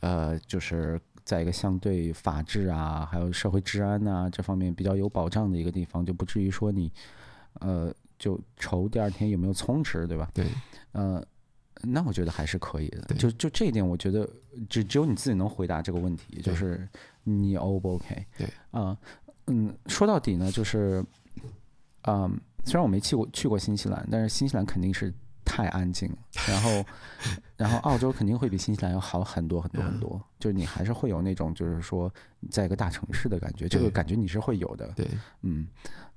[0.00, 1.00] 呃，呃就是。
[1.24, 6.92] 在一个相对法治啊，还有社会治安呐、啊、这方面比较有保障的一个地方，就不至于说你，
[7.60, 10.30] 呃，就愁第二天有没有充值，对吧？
[10.34, 10.44] 对，
[10.92, 11.24] 呃，
[11.80, 13.14] 那我觉得还是可以的。
[13.14, 14.28] 就就这一点，我觉得
[14.68, 16.86] 只只有你自己能回答这个问题，就是
[17.22, 18.26] 你 O 不 OK？
[18.36, 18.98] 对，啊、呃，
[19.46, 21.02] 嗯，说到底呢，就是，
[22.02, 22.30] 嗯、呃，
[22.66, 25.10] 虽然我没去过去过新西兰，但是新西兰肯定是。
[25.44, 26.18] 太安静了，
[26.48, 26.84] 然后，
[27.56, 32.12] 然后澳洲肯定会比新西兰要好很多很多很多，就是你还是会有那种就是说
[32.50, 34.88] 在一个大城市的感觉，这个感觉你是会有的。
[34.96, 35.06] 对，
[35.42, 35.66] 嗯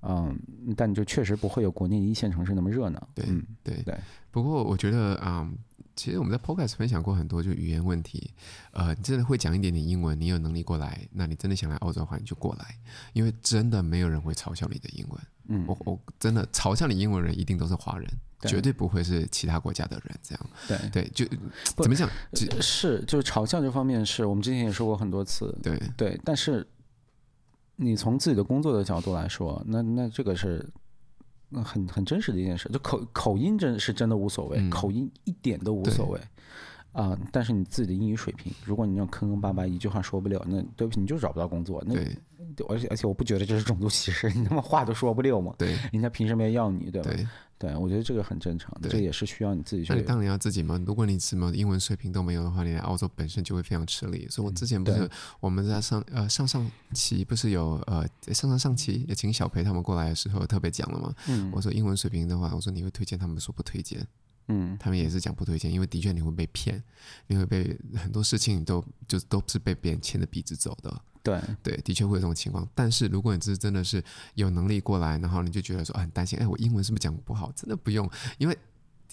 [0.01, 0.39] 嗯，
[0.75, 3.07] 但就确实不会有国内一线城市那么热闹。
[3.13, 3.25] 对，
[3.63, 3.97] 对对。
[4.31, 5.57] 不过我觉得啊、嗯，
[5.95, 8.31] 其实我们在 Podcast 分享过很多就语言问题，
[8.71, 12.75] 呃，你真的会讲一点点英文，你有能力过来，那你真的想来澳洲的话，你就过来，
[13.13, 15.19] 因为真的没有人会嘲笑你的英文。
[15.47, 18.07] 嗯，我我真的嘲笑你英文人一定都是华人。
[18.41, 20.45] 绝对不会是其他国家的人这样。
[20.67, 21.25] 对对，就
[21.75, 22.07] 怎么讲？
[22.61, 25.57] 是就是嘲笑这方面，是我们之前也说过很多次。
[25.63, 26.65] 对对，但是
[27.77, 30.63] 你从自己的工作的角度来说，那那这个是
[31.63, 32.69] 很很真实的一件事。
[32.69, 36.19] 就口口音真是真的无所谓，嗯、口音一点都无所谓
[36.91, 37.19] 啊、呃。
[37.31, 41.83] 但是你自己的英语水平，如果你那种坑坑巴巴一句话说不了，那对不起，你就找不到工作。
[41.87, 42.15] 那对，
[42.65, 45.53] 而且而且我不觉得这是种族歧视，你他妈话都说不溜嘛。
[45.57, 47.11] 对，人家凭什么要要你，对吧？
[47.11, 47.27] 对
[47.59, 49.99] 对，我觉得这个很正常，对这也是需要你自己去。
[50.03, 50.79] 当然要自己嘛。
[50.85, 54.27] 如果你什么英文水平都没有的话，你来澳洲本身就会非常吃力。
[54.29, 61.11] 所以我之前不是我们在上呃上上期不是有呃上上上期也请小培他们过来的时候特别讲了嘛。
[61.27, 61.49] 嗯。
[61.51, 64.05] 我说英文水平的话，我说你会推荐，他们说不推荐。
[64.49, 64.77] 嗯。
[64.79, 66.83] 他们也是讲不推荐，因为的确你会被骗，
[67.25, 71.01] 你会被很多事情都就都是被别人牵着鼻子走的。
[71.33, 72.67] 对对，的确会有这种情况。
[72.73, 74.03] 但是如果你是真的是
[74.35, 77.51] 有能力过来，然后你就觉得说，啊，很担心，哎，我英文是不是讲不好？
[77.55, 78.57] 真的不用，因为。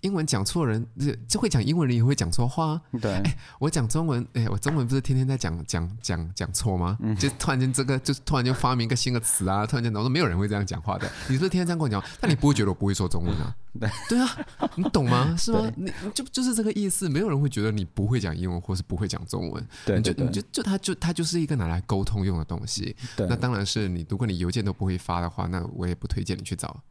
[0.00, 0.86] 英文讲错人，
[1.26, 2.78] 就会讲英文人也会讲错话。
[3.00, 6.98] 对，哎，我讲中文，哎，我中文不是天天在讲讲讲讲错吗？
[7.00, 9.66] 嗯、就突然间这个，就突然间发明一个新的词啊！
[9.66, 11.10] 突然间，我说没有人会这样讲话的。
[11.26, 13.56] 你是天天这样跟我讲，但你不会觉得我不会说中文啊？
[13.80, 14.46] 对对啊，
[14.76, 15.34] 你懂吗？
[15.38, 15.70] 是吗？
[15.76, 17.08] 你就就是这个意思。
[17.08, 19.66] 没有人会觉得你不会讲英文，或是不会讲中文。
[19.84, 22.94] 对，对，对，你就你就就它就它就是一个拿来沟通用的东西。
[23.16, 26.82] 对，那当然是你，如果你邮件都不会发的话，那我也不推荐你去找。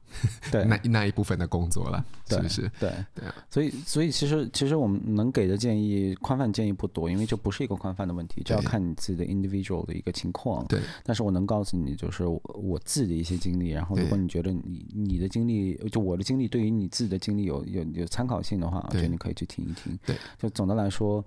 [0.51, 2.61] 对， 那那一部分的工作了，是不是？
[2.79, 10.63] 对对啊，所以所以其实其实我们能给的建议，宽泛建议不多，因为这不是一个宽泛的问题，这要看你自己的 individual 的一个情况。
[10.67, 19.97] 对，但是我能告诉你，就是我自己的一些经历，然后如果你觉得你你的经历，就我的经历对于你自己的经历有有有参考性的话，我觉得你可以去听一听。
[20.05, 21.23] 对，就总的来说，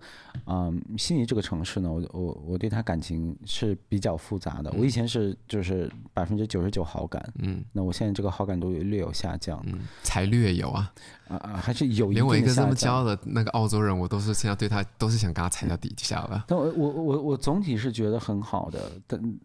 [0.46, 4.70] 嗯，悉尼这个城市呢，我我我对它感情是比较复杂的。
[4.70, 10.92] 嗯、我以前是就是百分之九十九好感，嗯，那我现在这个好感度略有下降，嗯，才略有啊，
[11.28, 12.10] 啊啊，还是有。
[12.10, 16.44] 连我一个这么骄傲的那个澳洲人，我都是现在对他都是想给他踩到底下了。
[16.48, 19.38] 但我我我我总体是觉得很好的，但。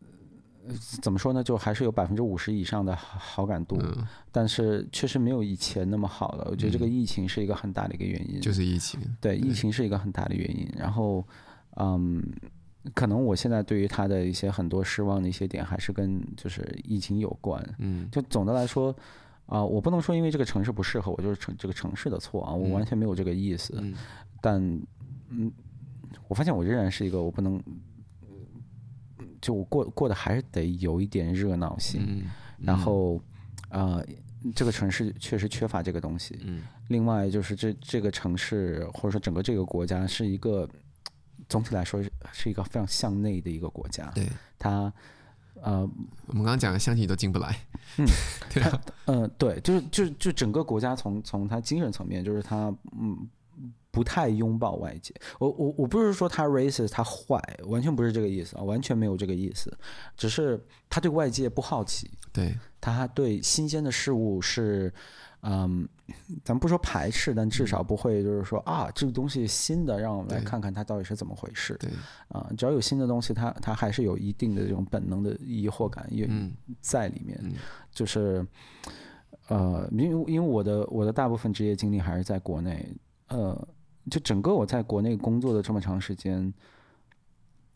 [1.01, 1.43] 怎么说呢？
[1.43, 6.47] 就还是有百分之五十以上的好感度，嗯、但是确实没有以前那么好了。
[6.51, 8.99] 我觉得这个疫情是一个很大的一个原因，嗯、就是疫情。
[9.19, 10.69] 对，疫情是一个很大的原因。
[10.77, 11.25] 然后，
[11.77, 12.23] 嗯，
[12.93, 17.63] 可能我现在对于他的一些很多失望的一些点，还是跟就是疫情有关。
[17.79, 18.91] 嗯，就总的来说，
[19.47, 23.73] 啊、呃，我不能说因为这个城市不适合我，就是城这个城市的错啊，我完全没有这个意思。
[23.79, 23.95] 嗯、
[24.39, 24.61] 但，
[25.29, 25.51] 嗯，
[26.27, 27.59] 我发现我仍然是一个我不能。
[29.41, 32.23] 就我过过得还是得有一点热闹性，
[32.59, 33.19] 然后，
[33.69, 34.05] 呃，
[34.55, 36.39] 这个城市确实缺乏这个东西。
[36.43, 40.69] 嗯、另外就是这这个城市或者说整个这个国家是一个
[41.49, 44.11] 总体来说是一个非常向内的一个国家。
[44.13, 44.29] 对，
[44.59, 44.93] 它，
[45.61, 45.81] 呃，
[46.27, 47.57] 我们刚刚讲的乡亲都进不来。
[47.97, 48.05] 嗯，
[48.53, 48.63] 对
[49.05, 53.27] 嗯、呃，对，就是就就整个国家从从它精神层面，就是它嗯。
[53.91, 59.77] 不太拥抱外界，我我我不是说他 racist，他坏，完全不是这个意思啊，完全没有这个意思，
[60.15, 60.57] 只是
[60.89, 64.93] 他对外界不好奇，对，他对新鲜的事物是，
[65.41, 65.85] 嗯，
[66.45, 71.89] 咱们不说排斥，但至少不会就是说啊，这个东西新的，让我们来看看它到底是怎么回事，对，
[72.29, 76.29] 啊，只要有新的东西，他他还是有一定的这种本能的疑惑感也
[76.79, 77.55] 在里面，嗯、
[77.91, 78.47] 就是，
[79.49, 82.89] 呃，因为因为我的我的大部分职业经历还是在国内，
[83.27, 83.67] 呃。
[84.11, 86.53] 就整个我在国内工作的这么长时间，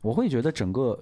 [0.01, 1.01] 我会觉得整个，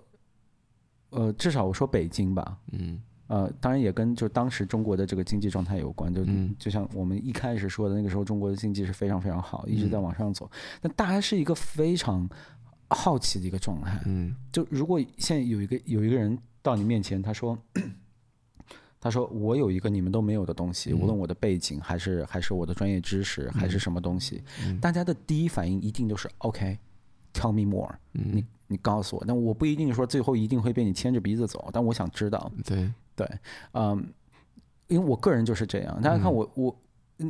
[1.10, 6.24] 呃，至少我说北京吧，嗯，呃，当然也跟就当时中国的这个经济状态有关，就
[6.60, 12.30] 就像我们一开始说的那个时候，中国的经济是非常非常好，一直在往上走，但大家是一个非常
[12.90, 17.58] 好奇的一个状态，嗯，就如果现在有一个有一个人到你面前，他说。
[19.04, 24.42] 他说：“我有一个你们都没有的东西，无论我的背景还是还是我的专业知识还是什么东西，
[24.80, 29.26] 大家的第一反应一定都是 OK，tell me more，你你告诉我。
[29.28, 32.50] 但我不一定说最后一定会被你牵着鼻子走，但我想知道。
[32.66, 33.30] 对对，
[33.74, 34.08] 嗯，
[34.88, 36.02] 因为我个人就是这样。
[36.02, 36.74] 大家看我我。”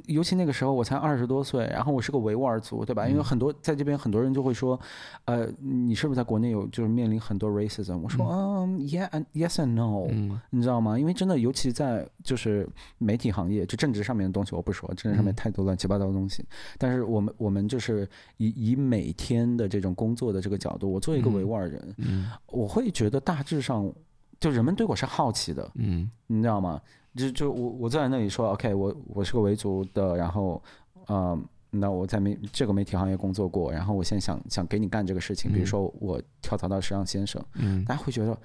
[0.06, 3.08] 尤其那个时候我才二十多岁，然后我是个维吾尔族，对吧？
[3.08, 4.80] 因为很多在这边很多人就会说，
[5.26, 7.98] 呃，你是不是在国内有就是面临很多 racism？
[8.00, 10.08] 我说，嗯，yeah，yes and no，
[10.50, 10.98] 你知道吗？
[10.98, 12.68] 因为真的，尤其在就是
[12.98, 16.46] 媒体行业，就政治上面的东西我不说，政治上面太多乱七八糟的东西。
[16.78, 18.08] 但是我们我们就是
[18.38, 21.96] 以以每天的这种工作的这个角度，我作为一个维吾尔人，
[22.48, 23.92] 我会觉得大致上
[24.40, 26.82] 就人们对我是好奇的，嗯，你知道吗？
[27.16, 30.62] 就就我我坐在那里说，OK，我我是个维族的，然后，
[31.08, 31.38] 呃，
[31.70, 38.38] 那我在媒这个媒体行业工作过，然后我现在想想给你干这个事情，比如说我跳槽到时尚先生，嗯，大家会觉得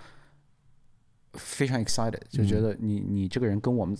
[1.35, 3.97] 非常 excited，就觉得你你这个人跟我们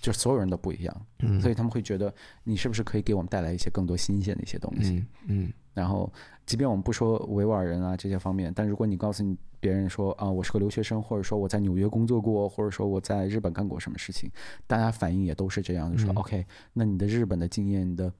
[0.00, 2.12] 就所有人都不一样，嗯，所以他们会觉得
[2.44, 6.12] 你是不是可以给我们带来一些更多新鲜的一些东西，嗯，嗯，然后
[6.46, 9.36] 即便我们不说维吾尔人啊这些方面，但如果你告诉你。
[9.60, 14.30] 别人说啊，我是个留学生，或者说我在纽约工作过，或者说我在日本干过什么事情，
[14.68, 18.12] 大家反应也都是这样，就说、嗯、OK，那你的日本的经验，你的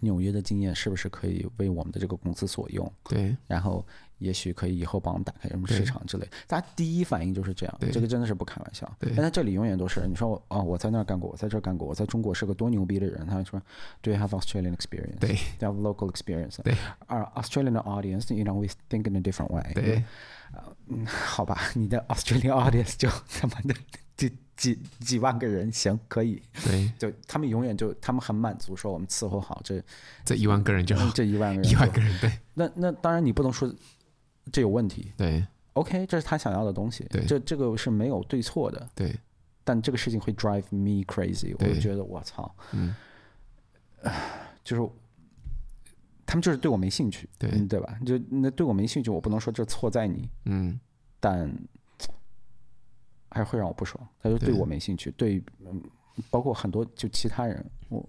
[0.00, 2.90] 纽约的经验是不是可以为我们的这个公司所用？
[3.04, 3.84] 对，然后
[4.18, 6.28] 也许可以以后帮我们打开什么市场之类。
[6.46, 8.90] 大家第一反应就是这样，对这个真的是不开玩笑。
[8.98, 13.26] 对但在这里永远都是你说我啊，我在那儿干过，我在这儿干过，我在中国是个多牛逼的人。
[13.26, 13.60] 他说
[14.00, 15.18] ，Do you have Australian experience？
[15.18, 16.62] 对，Do you have local experience？
[16.62, 16.74] 对
[17.08, 19.72] ，Our Australian audience，you know we think in a different way。
[19.74, 20.04] 对。
[20.88, 23.74] 嗯，好吧，你的 Australian audience 就他妈的
[24.16, 26.42] 几几几万个人，行，可以。
[26.64, 29.82] 对， 就他们永远就他们很满足，说我们伺候好这
[30.24, 32.32] 这一万个人就好，这一万个人， 一万个人，对。
[32.54, 33.72] 那那当然你不能说
[34.50, 35.46] 这有问题，对。
[35.74, 39.18] OK，这是他想要的东西，对，这这个是没有对错的，对。
[39.64, 42.94] 但这个事情会 drive me crazy，我就觉得我操，嗯，
[44.64, 44.88] 就是。
[46.24, 47.98] 他们就是对我没兴趣，对、嗯、对吧？
[48.06, 50.80] 就那对我没兴趣，我不能说这错在你，嗯，
[51.20, 51.52] 但
[53.32, 54.06] 还是会让我不爽。
[54.22, 55.82] 他就对我没兴趣，对，对，嗯，
[56.30, 58.06] 包括很多就其他人，我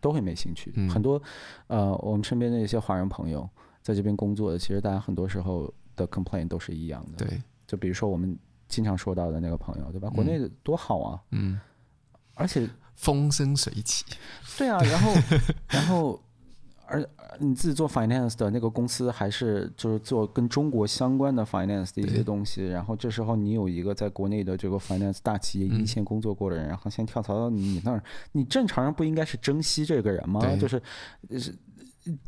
[0.00, 0.72] 都会没兴趣。
[0.76, 1.20] 嗯、很多
[1.68, 3.48] 呃，我们身边的一些华人朋友
[3.80, 7.24] 在这边工作的，其实大家很多时候的 complaint 都是一样的。
[7.24, 8.36] 对，就比如说我们
[8.68, 10.10] 经常说到的那个朋友，对吧？
[10.10, 11.58] 国内的多好啊，嗯，
[12.34, 14.04] 而且风生水起。
[14.58, 15.12] 对啊，然后
[15.68, 16.20] 然后。
[16.86, 17.04] 而
[17.38, 22.66] 你自己做 finance 的那个公司，还是就是做跟中国相关的 finance 的一些东西。
[22.66, 30.40] 然后这时候你有一个在国内的这个 finance 大企业一线工作过的人，嗯、然后先跳槽到你那儿，你正常人不应该是珍惜这个人吗？
[30.56, 30.82] 就是，
[31.38, 31.54] 是，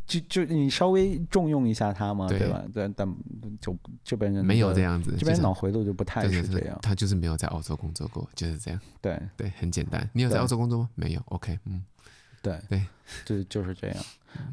[0.07, 2.65] 就就你稍微重用一下他嘛，对，对吧？
[2.73, 3.15] 对，但
[3.61, 6.79] 就这边人没有这样子，这边脑回路就不太是这样。
[6.83, 8.81] 他就是没有在澳洲工作过，就是这样。
[9.01, 10.09] 对对，很简单。
[10.13, 10.89] 你有在澳洲工作吗？
[10.95, 11.21] 没有。
[11.27, 11.85] OK，嗯。
[12.47, 12.87] 对对，
[13.25, 14.05] 就就是这样，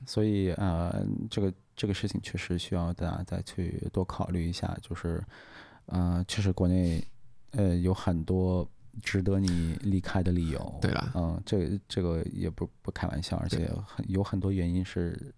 [0.04, 5.24] 所以呃，这个这个事情确实需要大家再去多考虑一下，就是
[5.86, 7.06] 呃，确实国内
[7.52, 8.68] 呃有很多
[9.04, 10.80] 值得你离开的理由。
[10.82, 15.34] 对了，嗯，这个这个也不不开玩笑，而且很有很多原因是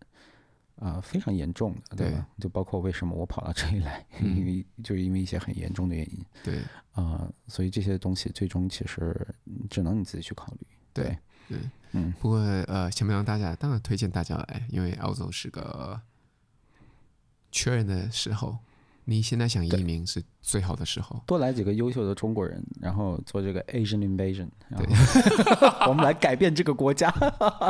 [0.78, 2.26] 啊、呃、非常严重的，对吧？
[2.38, 6.26] 对，就包括为什么我跑到这里来，嗯、因为就是因为一些很严重的原因。
[6.41, 6.60] 对
[6.93, 9.28] 啊、呃，所以这些东西最终其实
[9.70, 10.68] 只能你自己去考虑。
[10.93, 11.06] 对。
[11.06, 11.18] 对
[11.48, 11.58] 对，
[11.91, 16.00] 嗯，不过呃，想不想大家当然推荐大家来，因为澳洲是个
[17.52, 18.58] 缺人的时候，
[19.06, 21.24] 你现在想移民是最好的时候。
[21.26, 24.86] 多来几个优秀的中国人，然后做这个 Asian Invasion，对，
[25.88, 27.10] 我们来改变这个国家。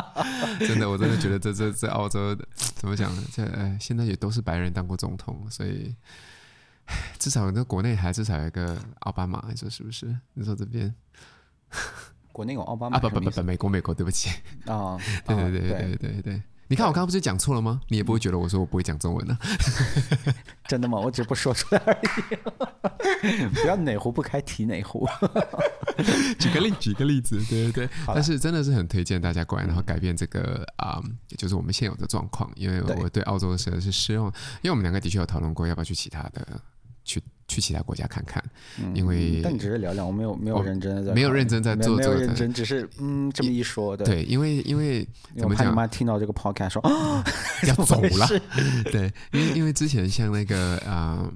[0.60, 2.36] 真的，我真的觉得这 这这澳洲
[2.76, 3.24] 怎么讲呢？
[3.32, 5.94] 这呃，现在也都是白人当过总统，所以
[7.20, 10.18] 至少那国内还至少有一个奥巴马，你说是不是？
[10.34, 10.96] 你说这边。
[12.36, 13.00] 国内有奥巴马啊？
[13.00, 14.30] 不不不不，美国美国，对不起
[14.68, 15.00] 啊！
[15.26, 17.80] 对对对对对对，你看我刚刚不是讲错了吗？
[17.88, 19.38] 你也不会觉得我说我不会讲中文呢？
[20.68, 21.00] 真的吗？
[21.00, 23.48] 我只不过说出来而已。
[23.62, 25.08] 不要哪壶不开提哪壶。
[26.38, 27.90] 举个例，举个例子，对对对。
[28.08, 32.52] 但是真的是很推荐大家过来，然后改变这个啊，也就是我们现有的状况。
[32.56, 34.28] 因为我对澳洲的时候是失望，
[34.62, 36.46] 因为我们两个的确有讨论过要不要去其他的
[37.06, 37.24] 去。
[37.48, 38.44] 去其他国家看看，
[38.96, 45.68] 因为、嗯、但只是聊聊，我没有没有认真在没有认真在做，没有认真，只是嗯这么一说，对，对，因为因为怎么讲？
[45.70, 47.24] 我妈听到这个 podcast 说啊
[47.68, 48.28] 要走了，
[48.92, 51.34] 对，因为因为之前像那个啊、呃，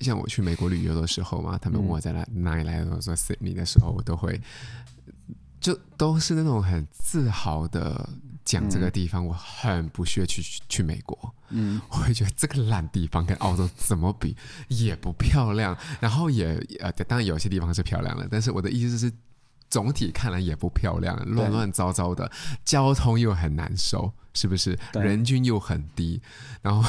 [0.00, 4.40] 像我去美国旅游的时候嘛，他们问我在哪哪里来的，我说 Sydney 的时候，我都会
[5.60, 8.08] 就都是那种很自豪的。
[8.44, 11.34] 讲这个地方，我很不屑去去美国。
[11.50, 14.36] 嗯，我会觉得这个烂地方跟澳洲怎么比
[14.68, 19.12] 也不漂亮，然后也呃，当然有些地方是漂亮的，但是我的意思是，
[19.68, 22.30] 总体看来也不漂亮，乱乱糟糟的，
[22.64, 24.78] 交通又很难受，是不是？
[24.94, 26.20] 人均又很低，
[26.62, 26.82] 然后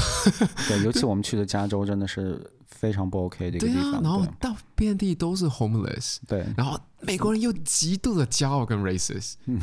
[0.68, 3.92] 对， 尤其我们去的加州真的是非常不 OK 的一个地方。
[3.92, 9.34] 对啊，然后到遍地都是 homeless，对，然后美国人又极度的骄傲跟 racist。
[9.46, 9.60] 嗯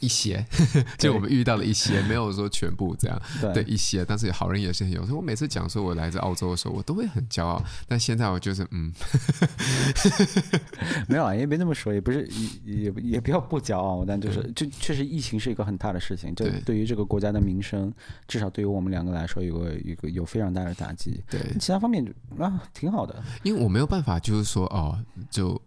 [0.00, 0.44] 一些，
[0.98, 5.02] 就我们遇到了一些，没有说全部这样，对，对一些，但是好人也是很有。
[5.04, 7.62] 所以我每次讲说我来自澳洲的时候，我都会很骄傲。
[7.86, 8.92] 但现在我就是嗯，
[11.08, 12.28] 没有啊，也别这么说，也不是
[12.64, 17.92] 也也也不要不骄傲，但就是就确实疫情是一个很大的事情，这对于这个国家的民生，
[18.28, 21.22] 至少对于我们两个来说，有个一个有非常大的打击。
[21.30, 22.04] 对，其他方面
[22.38, 24.98] 啊挺好的，因为我没有办法，就是说哦
[25.30, 25.60] 就。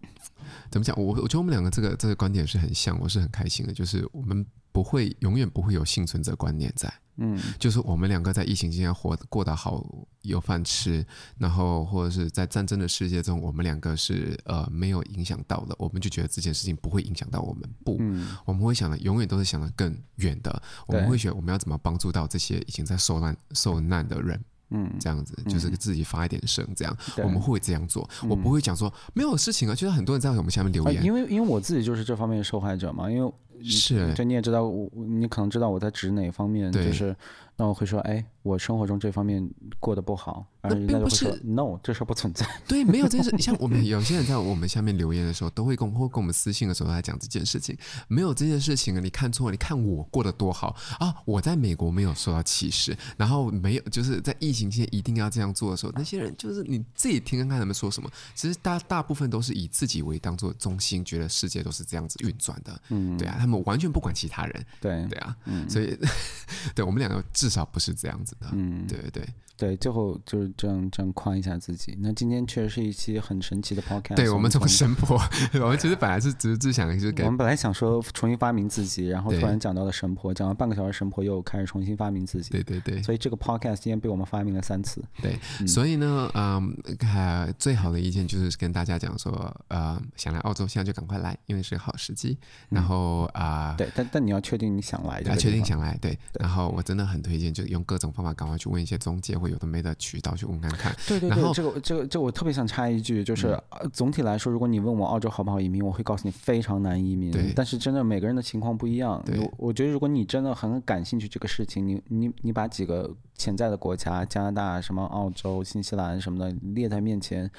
[0.70, 0.96] 怎么讲？
[0.98, 3.72] 我我觉得我们两个这个这个观点是很像，我是很开心的。
[3.72, 9.84] 就是我们不会永远不会有幸存者观念在，嗯，就是我们两个在疫情期间活过得好，
[10.22, 11.04] 有饭吃，
[11.36, 17.68] 然后或者是在战争的世界中，我们两个是呃没有影响到的，我们就觉得这件事情不会影响到我们。
[17.84, 24.40] 不，嗯，我们会想的永远都是想的更远的，我们会觉得我们要怎么帮助到这些已经在受难受难的人。
[24.70, 28.08] 嗯，这样子就是自己发一点声，这样、嗯、我们会这样做。
[28.28, 33.10] 我不会讲说没有事情啊，就是很多人在我们下面留言，因为因为我自己就是这方面的受害者嘛。
[33.10, 37.14] 因为是，就你也知道，我你可能知道我在指哪方面，就是
[37.56, 39.48] 那我会说，哎，我生活中这方面
[39.80, 40.46] 过得不好。
[40.60, 42.44] 那并不是，no，这事不存在。
[42.66, 43.30] 对，没有这件事。
[43.38, 47.76] 像我们 有些人在我们下面留言的时候，都会跟或跟我们私信的时候来讲这件事情。
[48.08, 49.52] 没有这件事情啊，你看错了。
[49.52, 51.14] 你看我过得多好啊！
[51.24, 58.10] 我在美国没有受到歧视，然后没有就是在疫情期间一定要这样做的时候，那些人就是你自己听看看他们说什么。
[58.34, 62.78] 其实大大部分都是以自己为当做中心，觉得世界都是这样子运转的。
[62.88, 64.66] 嗯，对啊，他们完全不管其他人。
[64.80, 65.98] 对对啊，嗯，所以
[66.74, 68.46] 对我们两个至少不是这样子的。
[68.52, 69.28] 嗯，对对对。
[69.58, 71.98] 对，最后就是这样这样夸一下自己。
[72.00, 74.14] 那今天确实是一期很神奇的 podcast。
[74.14, 75.20] 对，我们从神婆，
[75.54, 82.50] 我们其实本来是只是只想就是给，我们本来想说重新发明自己，然后突然讲到了神婆，讲了半个小时，神婆又开始重新发明自己。
[82.50, 83.02] 对对对。
[83.02, 85.02] 所以这个 podcast 今天被我们发明了三次。
[85.22, 89.32] 对，嗯、所以呢，嗯，呃，最好的意见就是跟大家讲说，
[89.68, 92.36] 呃，想来澳洲现在就赶快来，因为是个好时机。
[92.68, 96.12] 然后啊，呃、对，但但你要确定你想来，要确定想来，对。
[96.32, 100.94] 对然后我真的很推推荐，就用各种方法赶快去问一些中介或有的没的渠道去问看看。
[101.06, 103.48] 对对对，这个这个这个我特别想插一句，就是、
[103.80, 107.30] 嗯、总体来说，如果你问我澳洲好不好移民，我会告诉你非常难移民。
[107.30, 109.22] 对，但是真的每个人的情况不一样。
[109.24, 117.50] 对，我我觉得如果你真的很感兴趣这个事情，你你你把几个潜在的国家，加拿大、什么澳洲、新西兰什么的列在面前，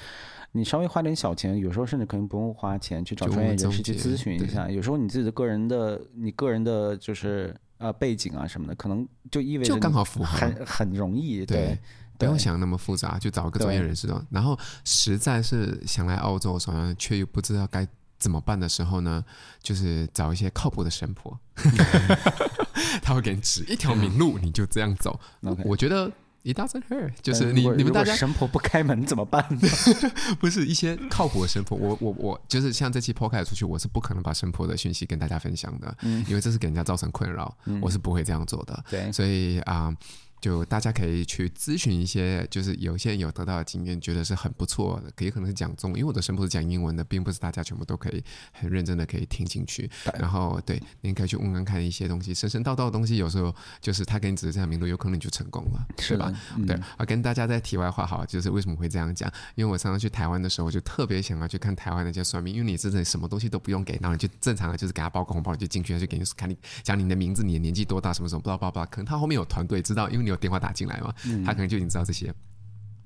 [0.52, 4.70] 你稍微花点小钱，有时候甚至可能不用花钱去找专业人士去咨询一下。
[4.70, 11.44] 有时候你自己的个人的，你个人的就是呃背景啊什么的，可能就意味着就刚好符合，很很容易。
[11.44, 11.78] 对，对
[12.18, 14.08] 不用想那么复杂，就找个专业人士。
[14.30, 17.84] 然后实在是想来澳洲，好像却又不知道该
[18.18, 19.24] 怎么办的时候呢，
[19.62, 21.36] 就是找一些靠谱的神婆，
[23.02, 25.18] 他会给你指一条明路，你就这样走。
[25.64, 26.12] 我觉得。
[26.42, 29.44] It doesn't hurt，就是你你们大家神婆不开门怎么办？
[30.40, 38.84] 不是一些靠谱的神婆，我我我就是像这期 podcast 出去，我是不可能把神婆的讯息跟大家分享的，嗯、因为这是给人家造成困扰，嗯、我是不会这样做的。
[38.90, 39.86] 对，所以啊。
[39.86, 39.96] 呃
[40.40, 48.22] 就大家可以去咨询一些，就是有些人有得到的经验，觉得是很不错的，也可能是讲中，因为我的声部是讲英文的，并不是大家全部都可以
[48.52, 49.90] 很认真的可以听进去。
[50.18, 56.32] 然后对，您可以去问问看一些东西，神神道道的东西，有时候就是他给你指的这样明路，有可能你就成功了，是吧？
[56.56, 59.30] 嗯、对，啊，跟大家在题外话好，就是为什么会这样讲？
[59.54, 71.14] 因为我常常去台湾的时候，我就特别想要去看台湾那些算命，因为你真的什么东西都不用给，然后你就正常的就是给他包个红包，你就进去，他就给你看你讲你的名字、你的年纪多大、什么什么，巴拉巴拉巴拉，可能他后面有团队知道，因为你有电话打进来嘛。
[71.44, 72.32] 他可能就已经知道这些，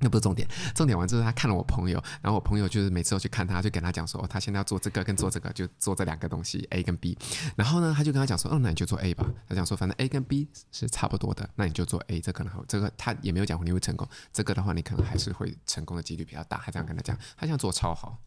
[0.01, 0.47] 那不是重点。
[0.75, 7.17] 重点完之后，他看了我朋友，然后我朋友就是每次都去看他，就跟他讲说，他现在要做这个跟做这个，就做这两个东西 A 跟 B。
[7.57, 9.27] 然后呢，他就跟他讲说，哦，那你就做 A 吧。
[9.49, 12.65] 他讲说，反正 A 跟 B 是差不多的，那你就做 A，这可能好。
[12.67, 16.61] 这个他也没有讲你会成功，这个的话你可能还是会成功的几率比较大。
[16.65, 18.19] 他这样跟他讲，他现在做的超好，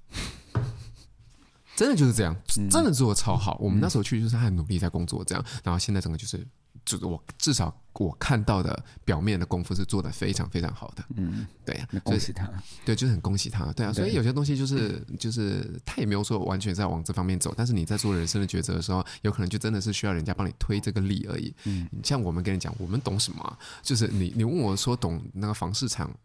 [1.76, 2.36] 真的就是这样，
[2.72, 3.58] 真的做的超好。
[3.60, 6.48] 我们那时候去就是他很努力在工作，这样，然后现在整个就是，
[6.86, 7.76] 就是我至少。
[8.00, 12.48] 我看到的表面的功夫是做得非常非常好的，嗯，对呀、啊，恭喜他，
[12.86, 21.52] 对，就是很恭喜他，对啊，所以有些东西就是就是他也没有说完全在往这方面走，但是你在做人生的抉择的时候，有可能就真的是需要人家帮你推这个力而已。
[21.64, 23.58] 嗯，像我们跟你讲，我们懂什么、啊？
[23.82, 26.16] 就是你你问我说懂那个房市场，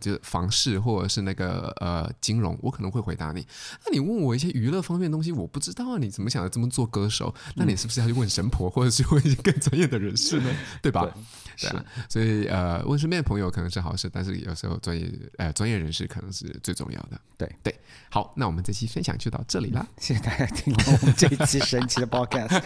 [0.00, 3.44] 就是房市或者是那个呃金融，我可能会回答你。
[3.84, 7.34] 那你问我一些娱乐方面的东西，我不知道啊，你怎么想的这么做歌手？
[7.56, 10.50] 那你是不是要去问神婆，或者是问一些更专业的人士呢？
[10.82, 11.02] 对吧？
[11.02, 11.12] 对
[11.58, 17.18] 对啊，所以呃，问身边的朋友可能是好事，但是有时候专业呃专业人士可能是最重要的。
[17.38, 17.74] 对对，
[18.10, 22.60] 好，那我们这期分享就到这里了， 谢谢大家听我们这一期神奇的 podcast。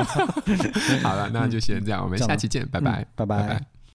[1.02, 3.06] 好了，那就先这样，我们下期见，拜拜。
[3.14, 3.75] 拜拜。